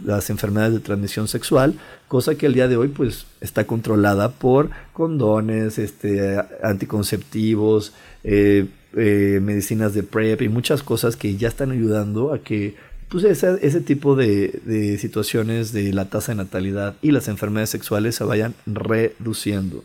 [0.05, 1.75] las enfermedades de transmisión sexual,
[2.07, 8.65] cosa que al día de hoy pues está controlada por condones, este, anticonceptivos, eh,
[8.97, 12.75] eh, medicinas de PrEP y muchas cosas que ya están ayudando a que
[13.07, 17.69] pues ese, ese tipo de, de situaciones de la tasa de natalidad y las enfermedades
[17.69, 19.83] sexuales se vayan reduciendo.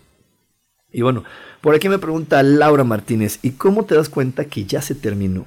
[0.91, 1.23] Y bueno,
[1.61, 5.45] por aquí me pregunta Laura Martínez, ¿y cómo te das cuenta que ya se terminó?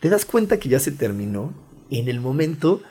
[0.00, 1.54] ¿Te das cuenta que ya se terminó?
[1.90, 2.82] En el momento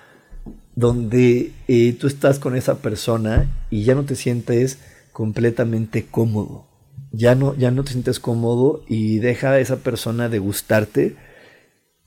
[0.76, 4.80] donde eh, tú estás con esa persona y ya no te sientes
[5.12, 6.66] completamente cómodo.
[7.12, 11.16] Ya no, ya no te sientes cómodo y deja a esa persona de gustarte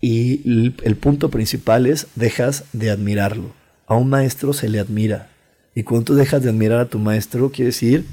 [0.01, 0.43] y
[0.83, 3.53] el, punto principal es dejas de admirarlo.
[3.87, 5.31] A un maestro se le admira.
[5.75, 8.05] Y cuando tú dejas de admirar a tu maestro, quiere decir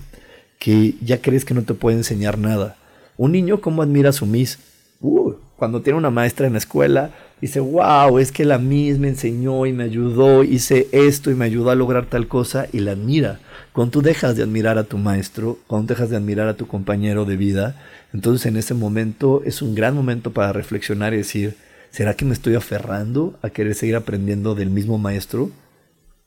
[0.59, 2.78] que ya crees que no te puede enseñar nada.
[3.17, 4.59] Un niño, ¿cómo admira a su Miss?
[5.01, 5.34] Uh,
[5.64, 9.66] cuando tiene una maestra en la escuela, dice, wow, es que la misma me enseñó
[9.66, 13.39] y me ayudó, hice esto y me ayudó a lograr tal cosa y la admira.
[13.72, 17.24] Cuando tú dejas de admirar a tu maestro, cuando dejas de admirar a tu compañero
[17.24, 17.82] de vida,
[18.14, 21.55] entonces en ese momento es un gran momento para reflexionar y decir,
[21.91, 25.49] ¿será que me estoy aferrando a querer seguir aprendiendo del mismo maestro?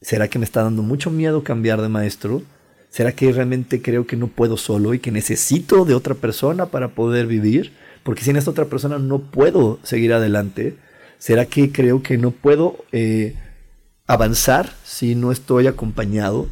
[0.00, 2.40] ¿Será que me está dando mucho miedo cambiar de maestro?
[2.88, 6.88] ¿Será que realmente creo que no puedo solo y que necesito de otra persona para
[6.88, 7.72] poder vivir?
[8.06, 10.76] Porque sin esta otra persona no puedo seguir adelante.
[11.18, 13.34] ¿Será que creo que no puedo eh,
[14.06, 16.46] avanzar si no estoy acompañado?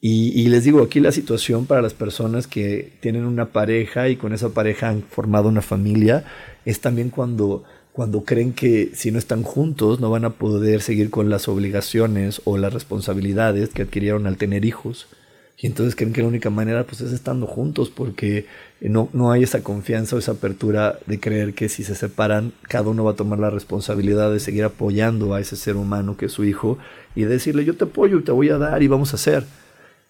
[0.00, 4.16] Y, y, les digo, aquí la situación para las personas que tienen una pareja y
[4.16, 6.24] con esa pareja han formado una familia
[6.64, 11.10] es también cuando, cuando creen que si no están juntos no van a poder seguir
[11.10, 15.08] con las obligaciones o las responsabilidades que adquirieron al tener hijos.
[15.56, 18.46] Y entonces creen que la única manera pues es estando juntos porque
[18.80, 22.90] no, no hay esa confianza o esa apertura de creer que si se separan cada
[22.90, 26.32] uno va a tomar la responsabilidad de seguir apoyando a ese ser humano que es
[26.32, 26.78] su hijo
[27.14, 29.44] y decirle yo te apoyo y te voy a dar y vamos a hacer.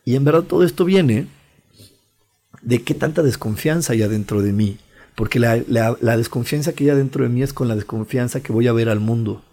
[0.04, 1.26] Y en verdad todo esto viene
[2.62, 4.78] de qué tanta desconfianza hay adentro de mí.
[5.14, 8.66] Porque la, la, desconfianza que hay adentro de mí es con la desconfianza que voy
[8.66, 9.44] a ver al mundo.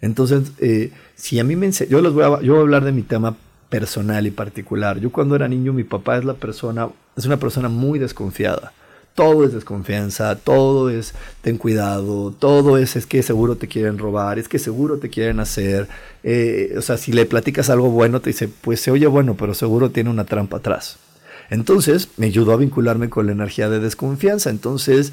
[0.00, 3.36] Entonces, eh, si a mí me yo les yo voy a hablar de mi tema
[3.68, 4.98] personal y particular.
[5.00, 8.72] Yo cuando era niño, mi papá es la persona, es una persona muy desconfiada.
[9.14, 14.38] Todo es desconfianza, todo es ten cuidado, todo es es que seguro te quieren robar,
[14.38, 15.88] es que seguro te quieren hacer.
[16.22, 19.54] Eh, o sea, si le platicas algo bueno, te dice, pues se oye bueno, pero
[19.54, 20.98] seguro tiene una trampa atrás.
[21.48, 24.50] Entonces me ayudó a vincularme con la energía de desconfianza.
[24.50, 25.12] Entonces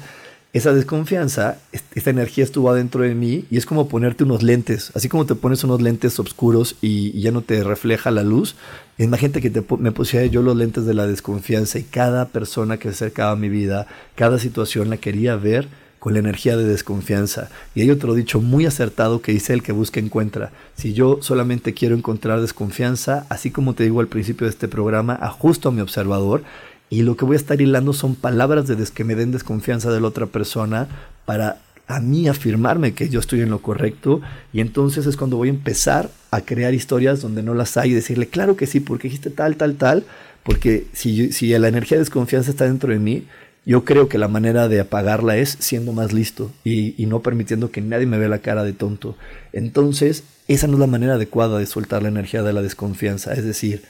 [0.54, 5.08] esa desconfianza, esta energía estuvo adentro de mí y es como ponerte unos lentes, así
[5.08, 8.54] como te pones unos lentes oscuros y, ya no te refleja la luz.
[8.96, 12.94] Imagínate que me pusiera yo los lentes de la desconfianza y cada persona que se
[12.94, 15.66] acercaba a mi vida, cada situación la quería ver
[15.98, 17.48] con la energía de desconfianza.
[17.74, 20.52] Y hay otro dicho muy acertado que dice el que busca encuentra.
[20.76, 25.14] Si yo solamente quiero encontrar desconfianza, así como te digo al principio de este programa,
[25.14, 26.44] ajusto a mi observador
[26.90, 30.00] y lo que voy a estar hilando son palabras de que me den desconfianza de
[30.00, 30.88] la otra persona
[31.24, 34.22] para a mí afirmarme que yo estoy en lo correcto
[34.52, 37.94] y entonces es cuando voy a empezar a crear historias donde no las hay y
[37.94, 40.04] decirle, claro que sí, porque dijiste tal, tal, tal,
[40.42, 43.26] porque si, si la energía de desconfianza está dentro de mí,
[43.66, 47.80] yo creo que la manera de apagarla es siendo más listo y no permitiendo que
[47.80, 49.16] nadie me vea la cara de tonto.
[49.52, 53.44] Entonces, esa no es la manera adecuada de soltar la energía de la desconfianza, es
[53.44, 53.82] decir,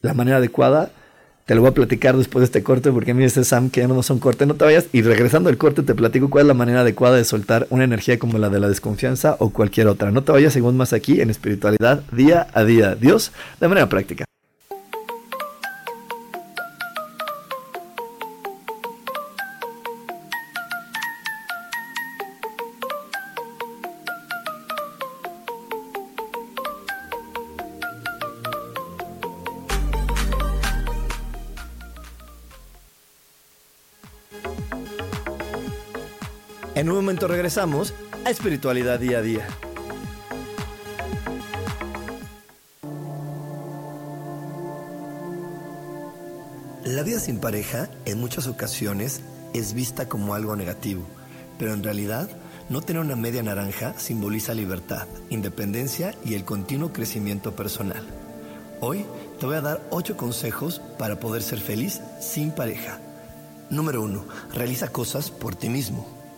[0.00, 0.92] la manera adecuada
[1.50, 3.80] te lo voy a platicar después de este corte porque a mí este Sam que
[3.80, 4.86] ya no son corte, no te vayas.
[4.92, 8.20] Y regresando al corte te platico cuál es la manera adecuada de soltar una energía
[8.20, 10.12] como la de la desconfianza o cualquier otra.
[10.12, 12.94] No te vayas, seguimos más aquí en espiritualidad día a día.
[12.94, 14.26] Dios, de manera práctica.
[36.76, 37.92] En un momento regresamos
[38.24, 39.46] a Espiritualidad Día a Día.
[46.84, 49.20] La vida sin pareja en muchas ocasiones
[49.52, 51.02] es vista como algo negativo,
[51.58, 52.28] pero en realidad
[52.68, 58.06] no tener una media naranja simboliza libertad, independencia y el continuo crecimiento personal.
[58.80, 59.04] Hoy
[59.40, 63.00] te voy a dar 8 consejos para poder ser feliz sin pareja.
[63.70, 64.24] Número 1.
[64.54, 66.19] Realiza cosas por ti mismo.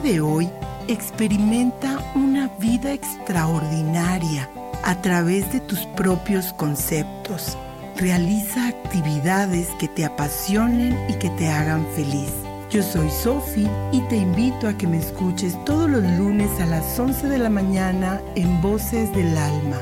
[0.00, 0.48] De hoy
[0.88, 4.48] experimenta una vida extraordinaria
[4.84, 7.56] a través de tus propios conceptos
[7.98, 12.30] Realiza actividades que te apasionen y que te hagan feliz.
[12.70, 16.96] Yo soy Sofi y te invito a que me escuches todos los lunes a las
[16.96, 19.80] 11 de la mañana en Voces del Alma.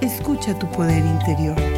[0.00, 1.77] Escucha tu poder interior.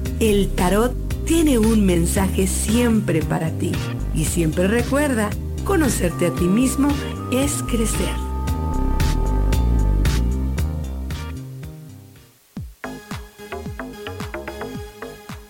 [0.21, 0.93] El tarot
[1.25, 3.71] tiene un mensaje siempre para ti.
[4.13, 5.31] Y siempre recuerda,
[5.65, 6.89] conocerte a ti mismo
[7.31, 8.13] es crecer.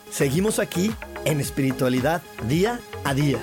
[0.10, 0.90] Seguimos aquí
[1.26, 3.40] en espiritualidad día a día.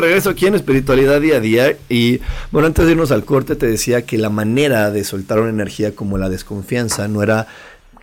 [0.00, 2.20] Regreso aquí en Espiritualidad Día a Día y
[2.50, 5.94] bueno, antes de irnos al corte te decía que la manera de soltar una energía
[5.94, 7.46] como la desconfianza no era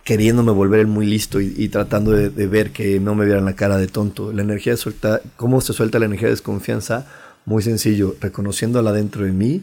[0.04, 3.86] queriéndome volver muy listo y, tratando de, ver que no me vieran la cara de
[3.86, 4.32] tonto.
[4.32, 7.06] La energía suelta, ¿cómo se suelta la energía de desconfianza?
[7.44, 9.62] Muy sencillo, reconociéndola dentro de mí,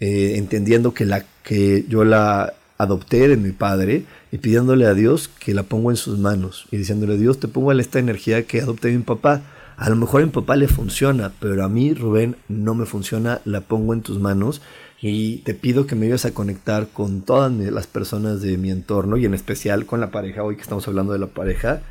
[0.00, 5.28] eh, entendiendo que, la, que yo la adopté de mi padre y pidiéndole a Dios
[5.28, 8.88] que la pongo en sus manos y diciéndole, Dios, te pongo esta energía que adopté
[8.88, 9.42] de mi papá
[9.76, 13.40] a lo mejor a mi papá le funciona, pero a mí, Rubén, no me funciona,
[13.44, 14.62] la pongo en tus manos
[15.00, 19.16] y te pido que me ayudes a conectar con todas las personas de mi entorno
[19.16, 21.82] y en especial con la pareja, hoy que estamos hablando de la pareja,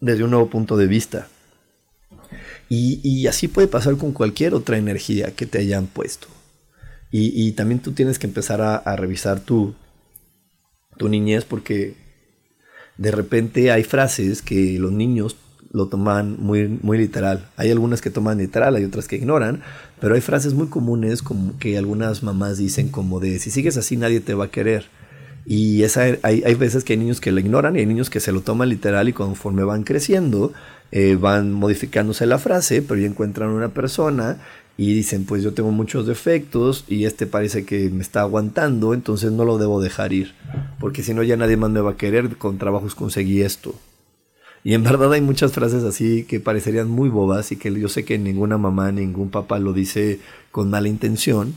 [0.00, 1.28] desde un nuevo punto de vista.
[2.68, 6.28] Y, así puede pasar con cualquier otra energía que te hayan puesto.
[7.10, 9.74] Y, también tú tienes que empezar a, a revisar tu,
[10.96, 11.94] tu niñez porque
[12.96, 15.36] de repente hay frases que los niños
[15.72, 17.48] lo toman muy, muy literal.
[17.56, 19.62] Hay algunas que toman literal, hay otras que ignoran,
[20.00, 23.96] pero hay frases muy comunes como que algunas mamás dicen como de si sigues así
[23.96, 24.86] nadie te va a querer.
[25.44, 28.20] Y esa, hay, hay veces que hay niños que lo ignoran y hay niños que
[28.20, 30.52] se lo toman literal y conforme van creciendo
[30.92, 34.36] eh, van modificándose la frase, pero ya encuentran una persona
[34.76, 39.32] y dicen pues yo tengo muchos defectos y este parece que me está aguantando, entonces
[39.32, 40.34] no lo debo dejar ir,
[40.78, 43.74] porque si no ya nadie más me va a querer, con trabajos conseguí esto.
[44.64, 48.04] Y en verdad hay muchas frases así que parecerían muy bobas y que yo sé
[48.04, 50.20] que ninguna mamá, ningún papá lo dice
[50.52, 51.54] con mala intención,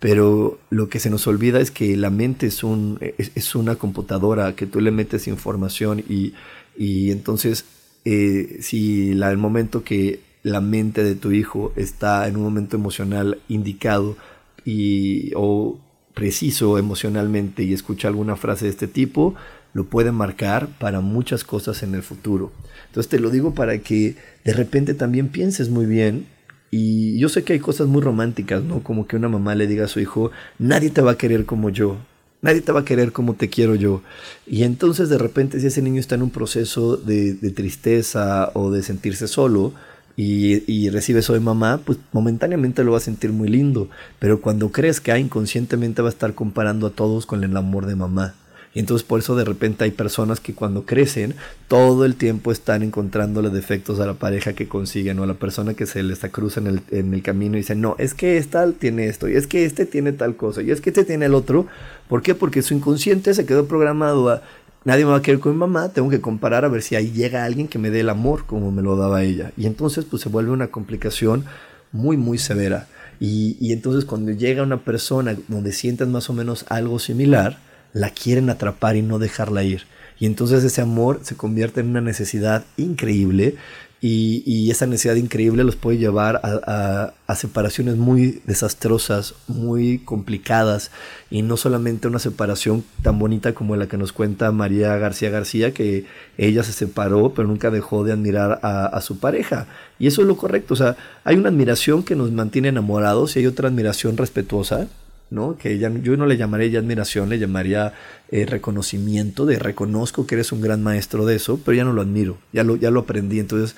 [0.00, 4.54] pero lo que se nos olvida es que la mente es, un, es, una computadora
[4.54, 6.34] que tú le metes información y,
[6.76, 7.64] y entonces
[8.04, 12.76] eh, si la, el momento que la mente de tu hijo está en un momento
[12.76, 14.16] emocional indicado
[14.64, 15.78] y, o
[16.14, 19.34] preciso emocionalmente y escucha alguna frase de este tipo,
[19.74, 22.52] lo puede marcar para muchas cosas en el futuro.
[22.86, 26.26] Entonces te lo digo para que de repente también pienses muy bien.
[26.70, 28.82] Y yo sé que hay cosas muy románticas, ¿no?
[28.82, 31.68] Como que una mamá le diga a su hijo, nadie te va a querer como
[31.68, 31.98] yo,
[32.40, 34.02] nadie te va a querer como te quiero yo.
[34.46, 38.82] Y entonces de repente si ese niño está en un proceso de, tristeza o de
[38.82, 39.72] sentirse solo,
[40.14, 44.42] y, y, recibe eso de mamá, pues momentáneamente lo va a sentir muy lindo, pero
[44.42, 48.34] cuando crees que inconscientemente va a estar comparando a todos con el amor de mamá.
[48.74, 51.34] Y entonces por eso de repente hay personas que cuando crecen
[51.68, 55.74] todo el tiempo están encontrándole defectos a la pareja que consiguen o a la persona
[55.74, 58.70] que se les cruza en el, en el camino y dicen, no, es que esta
[58.72, 61.34] tiene esto y es que este tiene tal cosa y es que este tiene el
[61.34, 61.66] otro.
[62.08, 62.34] ¿Por qué?
[62.34, 64.42] Porque su inconsciente se quedó programado a...
[64.84, 67.12] Nadie me va a querer con mi mamá, tengo que comparar a ver si ahí
[67.12, 69.52] llega alguien que me dé el amor como me lo daba ella.
[69.56, 71.44] Y entonces pues se vuelve una complicación
[71.92, 72.88] muy muy severa.
[73.20, 77.58] Y, y entonces cuando llega una persona donde sientas más o menos algo similar,
[77.92, 79.86] la quieren atrapar y no dejarla ir.
[80.18, 83.56] Y entonces ese amor se convierte en una necesidad increíble
[84.04, 90.90] y, esa necesidad increíble los puede llevar a, separaciones muy desastrosas, muy complicadas,
[91.30, 95.72] y no solamente una separación tan bonita como la que nos cuenta María García García,
[95.72, 96.04] que
[96.36, 99.68] ella se separó, pero nunca dejó de admirar a, su pareja.
[100.00, 103.38] Y eso es lo correcto, o sea, hay una admiración que nos mantiene enamorados y
[103.38, 104.88] hay otra admiración respetuosa,
[105.32, 105.56] ¿no?
[105.56, 107.94] Que ya, yo no le llamaría admiración, le llamaría
[108.30, 112.02] eh, reconocimiento, de reconozco que eres un gran maestro de eso, pero ya no lo
[112.02, 113.74] admiro, ya lo, ya lo aprendí, entonces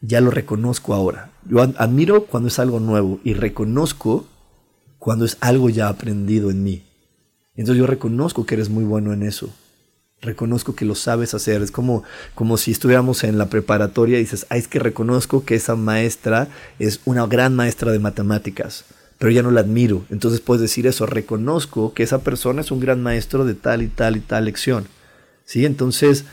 [0.00, 1.30] ya lo reconozco ahora.
[1.48, 4.26] Yo admiro cuando es algo nuevo y reconozco
[4.98, 6.84] cuando es algo ya aprendido en mí.
[7.56, 9.50] Entonces yo reconozco que eres muy bueno en eso.
[10.22, 11.62] Reconozco que lo sabes hacer.
[11.62, 15.54] Es como, como si estuviéramos en la preparatoria y dices, ah, es que reconozco que
[15.54, 16.48] esa maestra
[16.78, 18.84] es una gran maestra de matemáticas,
[19.20, 20.06] pero ya no la admiro.
[20.08, 23.88] Entonces puedes decir eso, reconozco que esa persona es un gran maestro de tal y
[23.88, 24.86] tal y tal lección.
[25.44, 25.66] ¿Sí?
[25.66, 26.24] Entonces,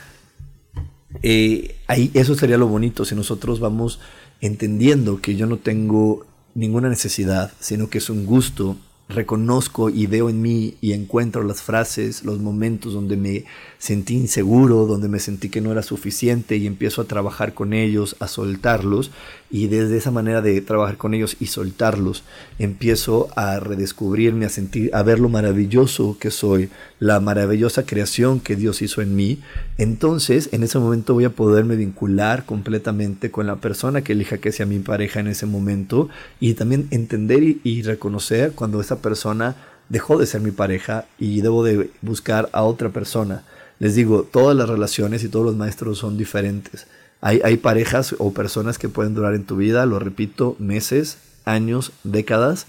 [1.22, 4.00] eh, ahí eso sería lo bonito si nosotros vamos
[4.40, 6.26] entendiendo que yo no tengo
[6.56, 8.78] ninguna necesidad, sino que es un gusto
[9.10, 13.44] reconozco y veo en mí y encuentro las frases, los momentos donde me
[13.80, 18.16] sentí inseguro, donde me sentí que no era suficiente y empiezo a trabajar con ellos,
[18.20, 19.12] a soltarlos
[19.50, 22.24] y desde esa manera de trabajar con ellos y soltarlos
[22.60, 26.70] empiezo a redescubrirme, a sentir, a ver lo maravilloso que soy,
[27.00, 29.40] la maravillosa creación que Dios hizo en mí,
[29.78, 34.52] entonces en ese momento voy a poderme vincular completamente con la persona que elija que
[34.52, 36.10] sea mi pareja en ese momento
[36.40, 39.56] y también entender y, y reconocer cuando esa persona
[39.90, 43.44] dejó de ser mi pareja y debo de buscar a otra persona.
[43.80, 46.88] Les digo, todas las relaciones y todos los maestros son diferentes.
[47.22, 51.92] Hay, hay parejas o personas que pueden durar en tu vida, lo repito, meses, años,
[52.04, 52.68] décadas,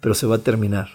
[0.00, 0.88] pero se va a terminar.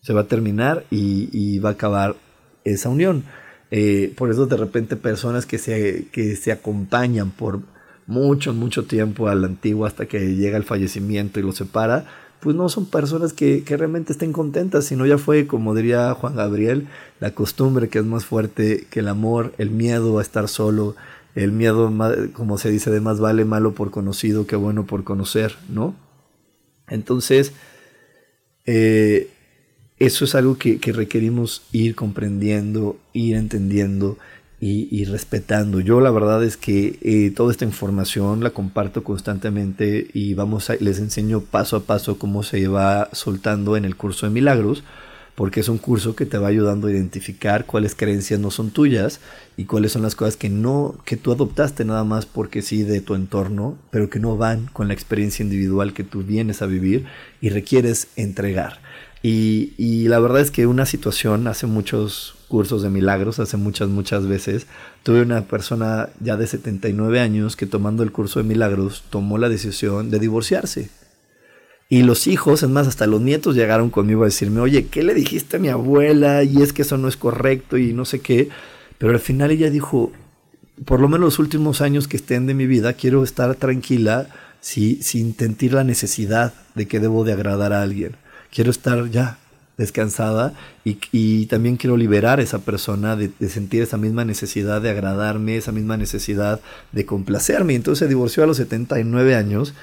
[0.00, 2.16] Se va a terminar y, va a acabar
[2.64, 3.24] esa unión.
[3.70, 7.60] Eh, por eso de repente personas que se, que se acompañan por
[8.06, 12.06] mucho, mucho tiempo al antiguo hasta que llega el fallecimiento y lo separa,
[12.44, 16.88] pues no son personas que, realmente estén contentas, sino ya fue, como diría Juan Gabriel,
[17.18, 20.94] la costumbre que es más fuerte que el amor, el miedo a estar solo,
[21.34, 21.90] el miedo,
[22.34, 25.96] como se dice, de más vale malo por conocido que bueno por conocer, ¿no?
[26.86, 27.52] Entonces,
[28.66, 29.30] eh,
[29.98, 34.18] eso es algo que, que requerimos ir comprendiendo, ir entendiendo
[34.66, 35.80] y, respetando.
[35.80, 40.76] Yo la verdad es que eh, toda esta información la comparto constantemente y vamos a,
[40.76, 44.82] les enseño paso a paso cómo se va soltando en el curso de milagros,
[45.34, 49.20] porque es un curso que te va ayudando a identificar cuáles creencias no son tuyas
[49.58, 53.02] y cuáles son las cosas que no que tú adoptaste nada más porque sí de
[53.02, 57.04] tu entorno, pero que no van con la experiencia individual que tú vienes a vivir
[57.42, 58.80] y requieres entregar.
[59.26, 64.26] Y, la verdad es que una situación hace muchos cursos de milagros hace muchas, muchas
[64.26, 64.66] veces.
[65.02, 69.48] Tuve una persona ya de 79 años que tomando el curso de milagros tomó la
[69.48, 70.90] decisión de divorciarse.
[71.88, 75.14] Y los hijos, es más, hasta los nietos llegaron conmigo a decirme, oye, ¿qué le
[75.14, 76.42] dijiste a mi abuela?
[76.42, 78.50] Y es que eso no es correcto y no sé qué.
[78.98, 80.12] Pero al final ella dijo,
[80.84, 84.28] por lo menos los últimos años que estén de mi vida, quiero estar tranquila
[84.60, 88.16] sin sentir la necesidad de que debo de agradar a alguien.
[88.54, 89.38] Quiero estar ya
[89.76, 95.56] descansada y, también quiero liberar a esa persona de, sentir esa misma necesidad de agradarme,
[95.56, 96.60] esa misma necesidad
[96.92, 97.74] de complacerme.
[97.74, 99.74] Entonces se divorció a los 79 años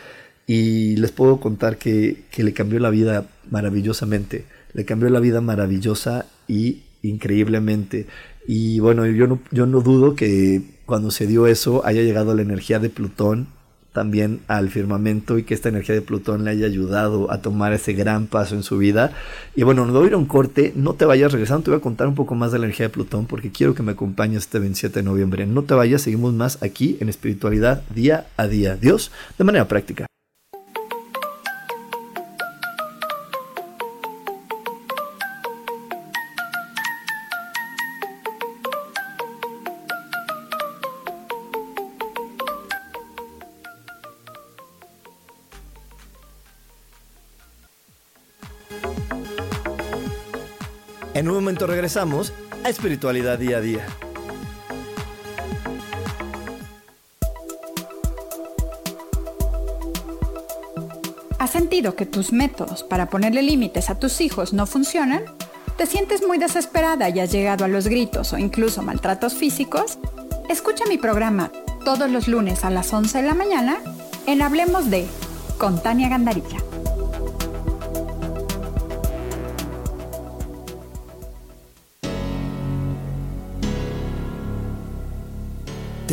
[0.47, 5.41] y les puedo contar que, que le cambió la vida maravillosamente, le cambió la vida
[5.41, 8.07] maravillosa y increíblemente.
[8.47, 12.41] Y bueno, yo no, yo no dudo que cuando se dio eso haya llegado la
[12.41, 13.47] energía de Plutón
[13.93, 17.93] también al firmamento y que esta energía de Plutón le haya ayudado a tomar ese
[17.93, 19.11] gran paso en su vida.
[19.55, 22.07] Y bueno, nos voy a un corte, no te vayas regresando, te voy a contar
[22.07, 24.99] un poco más de la energía de Plutón porque quiero que me acompañes este 27
[24.99, 25.45] de noviembre.
[25.45, 28.75] No te vayas, seguimos más aquí en espiritualidad día a día.
[28.75, 30.07] Dios, de manera práctica.
[51.13, 52.31] En un momento regresamos
[52.63, 53.85] a Espiritualidad Día a Día.
[61.37, 65.23] ¿Has sentido que tus métodos para ponerle límites a tus hijos no funcionan?
[65.77, 69.97] ¿Te sientes muy desesperada y has llegado a los gritos o incluso maltratos físicos?
[70.47, 71.51] Escucha mi programa
[71.83, 73.79] todos los lunes a las 11 de la mañana
[74.27, 75.07] en Hablemos de
[75.57, 76.70] con Tania Gandarilla.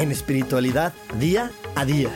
[0.00, 2.10] en espiritualidad día a día.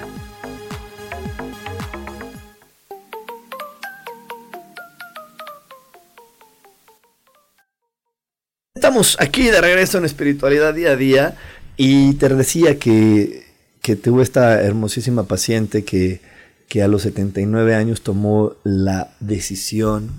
[8.74, 11.37] Estamos aquí de regreso en espiritualidad día a día
[11.76, 13.45] y te decía que,
[13.82, 16.22] que tuve esta hermosísima paciente que,
[16.68, 20.11] que a los 79 años tomó la decisión,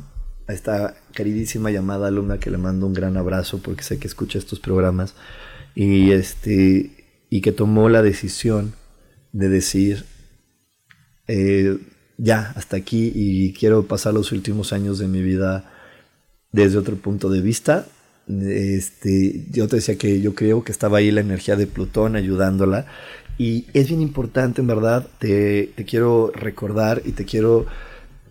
[0.48, 4.38] a esta queridísima llamada alumna que le mando un gran abrazo porque sé que escucha
[4.38, 5.16] estos programas
[5.74, 8.74] y este y que tomó la decisión
[9.32, 10.06] de decir
[11.28, 11.78] eh,
[12.18, 15.72] ya hasta aquí y quiero pasar los últimos años de mi vida
[16.52, 17.86] desde otro punto de vista.
[18.28, 22.88] Este yo te decía que yo creo que estaba ahí la energía de Plutón ayudándola
[23.38, 27.68] y es bien importante en verdad te, te quiero recordar y te quiero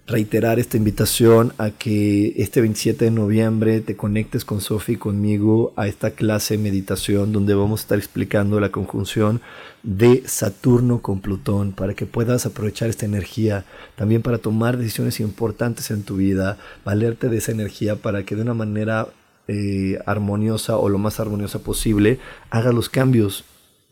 [0.06, 5.72] reiterar esta invitación a que este 27 de noviembre te conectes con Sofi y conmigo
[5.76, 9.40] a esta clase de meditación donde vamos a estar explicando la conjunción
[9.82, 13.64] de Saturno con Plutón para que puedas aprovechar esta energía
[13.96, 18.42] también para tomar decisiones importantes en tu vida, valerte de esa energía para que de
[18.42, 19.08] una manera
[19.48, 22.18] eh, armoniosa o lo más armoniosa posible
[22.50, 23.44] hagas los cambios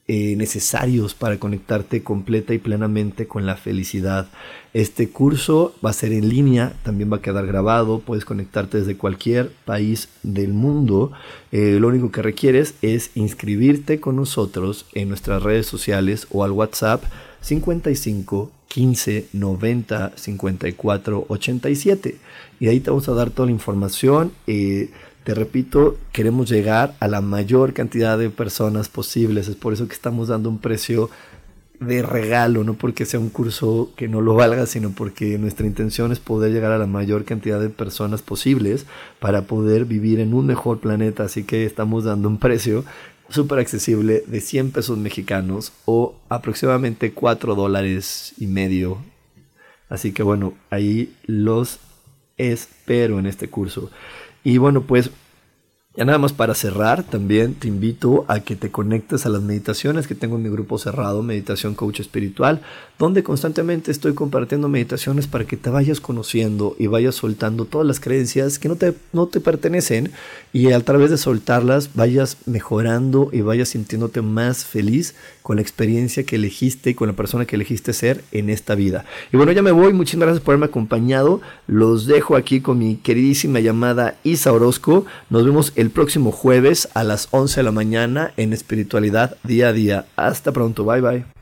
[0.09, 4.29] eh, necesarios para conectarte completa y plenamente con la felicidad.
[4.75, 8.97] Este curso va a ser en línea, también va a quedar grabado, puedes conectarte desde
[8.97, 11.13] cualquier país del mundo.
[11.53, 16.51] Eh, lo único que requieres es inscribirte con nosotros en nuestras redes sociales o al
[16.51, 17.05] WhatsApp
[17.41, 22.17] 55 15 90 54 87
[22.59, 24.33] y ahí te vamos a dar toda la información.
[24.47, 24.91] Eh,
[25.25, 29.49] te repito, queremos llegar a la mayor cantidad de personas posibles.
[29.49, 31.11] Es por eso que estamos dando un precio
[31.79, 36.13] de regalo, no porque sea un curso que no lo valga, sino porque nuestra intención
[36.13, 38.87] es poder llegar a la mayor cantidad de personas posibles
[39.21, 41.25] para poder vivir en un mejor planeta.
[41.25, 42.85] Así que estamos dando un precio
[43.29, 48.99] súper accesible de 100 pesos mexicanos o aproximadamente 4 dólares y medio.
[49.89, 51.81] Así que bueno, ahí los
[52.37, 53.91] espero en este curso.
[54.45, 55.11] Y bueno, pues
[55.95, 60.07] ya nada más para cerrar, también te invito a que te conectes a las meditaciones
[60.07, 62.63] que tengo en mi grupo cerrado, Meditación Coach Espiritual,
[62.99, 68.01] donde constantemente estoy compartiendo meditaciones para que te vayas conociendo y vayas soltando todas las
[68.01, 70.13] creencias que no te, no te pertenecen
[70.55, 76.25] y a través de soltarlas vayas mejorando y vayas sintiéndote más feliz con la experiencia
[76.25, 79.05] que elegiste y con la persona que elegiste ser en esta vida.
[79.33, 82.97] Y bueno, ya me voy, muchísimas gracias por haberme acompañado, los dejo aquí con mi
[82.97, 88.33] queridísima llamada Isa Orozco, nos vemos el próximo jueves a las 11 de la mañana
[88.37, 90.07] en Espiritualidad Día a Día.
[90.17, 91.42] Hasta pronto, bye bye.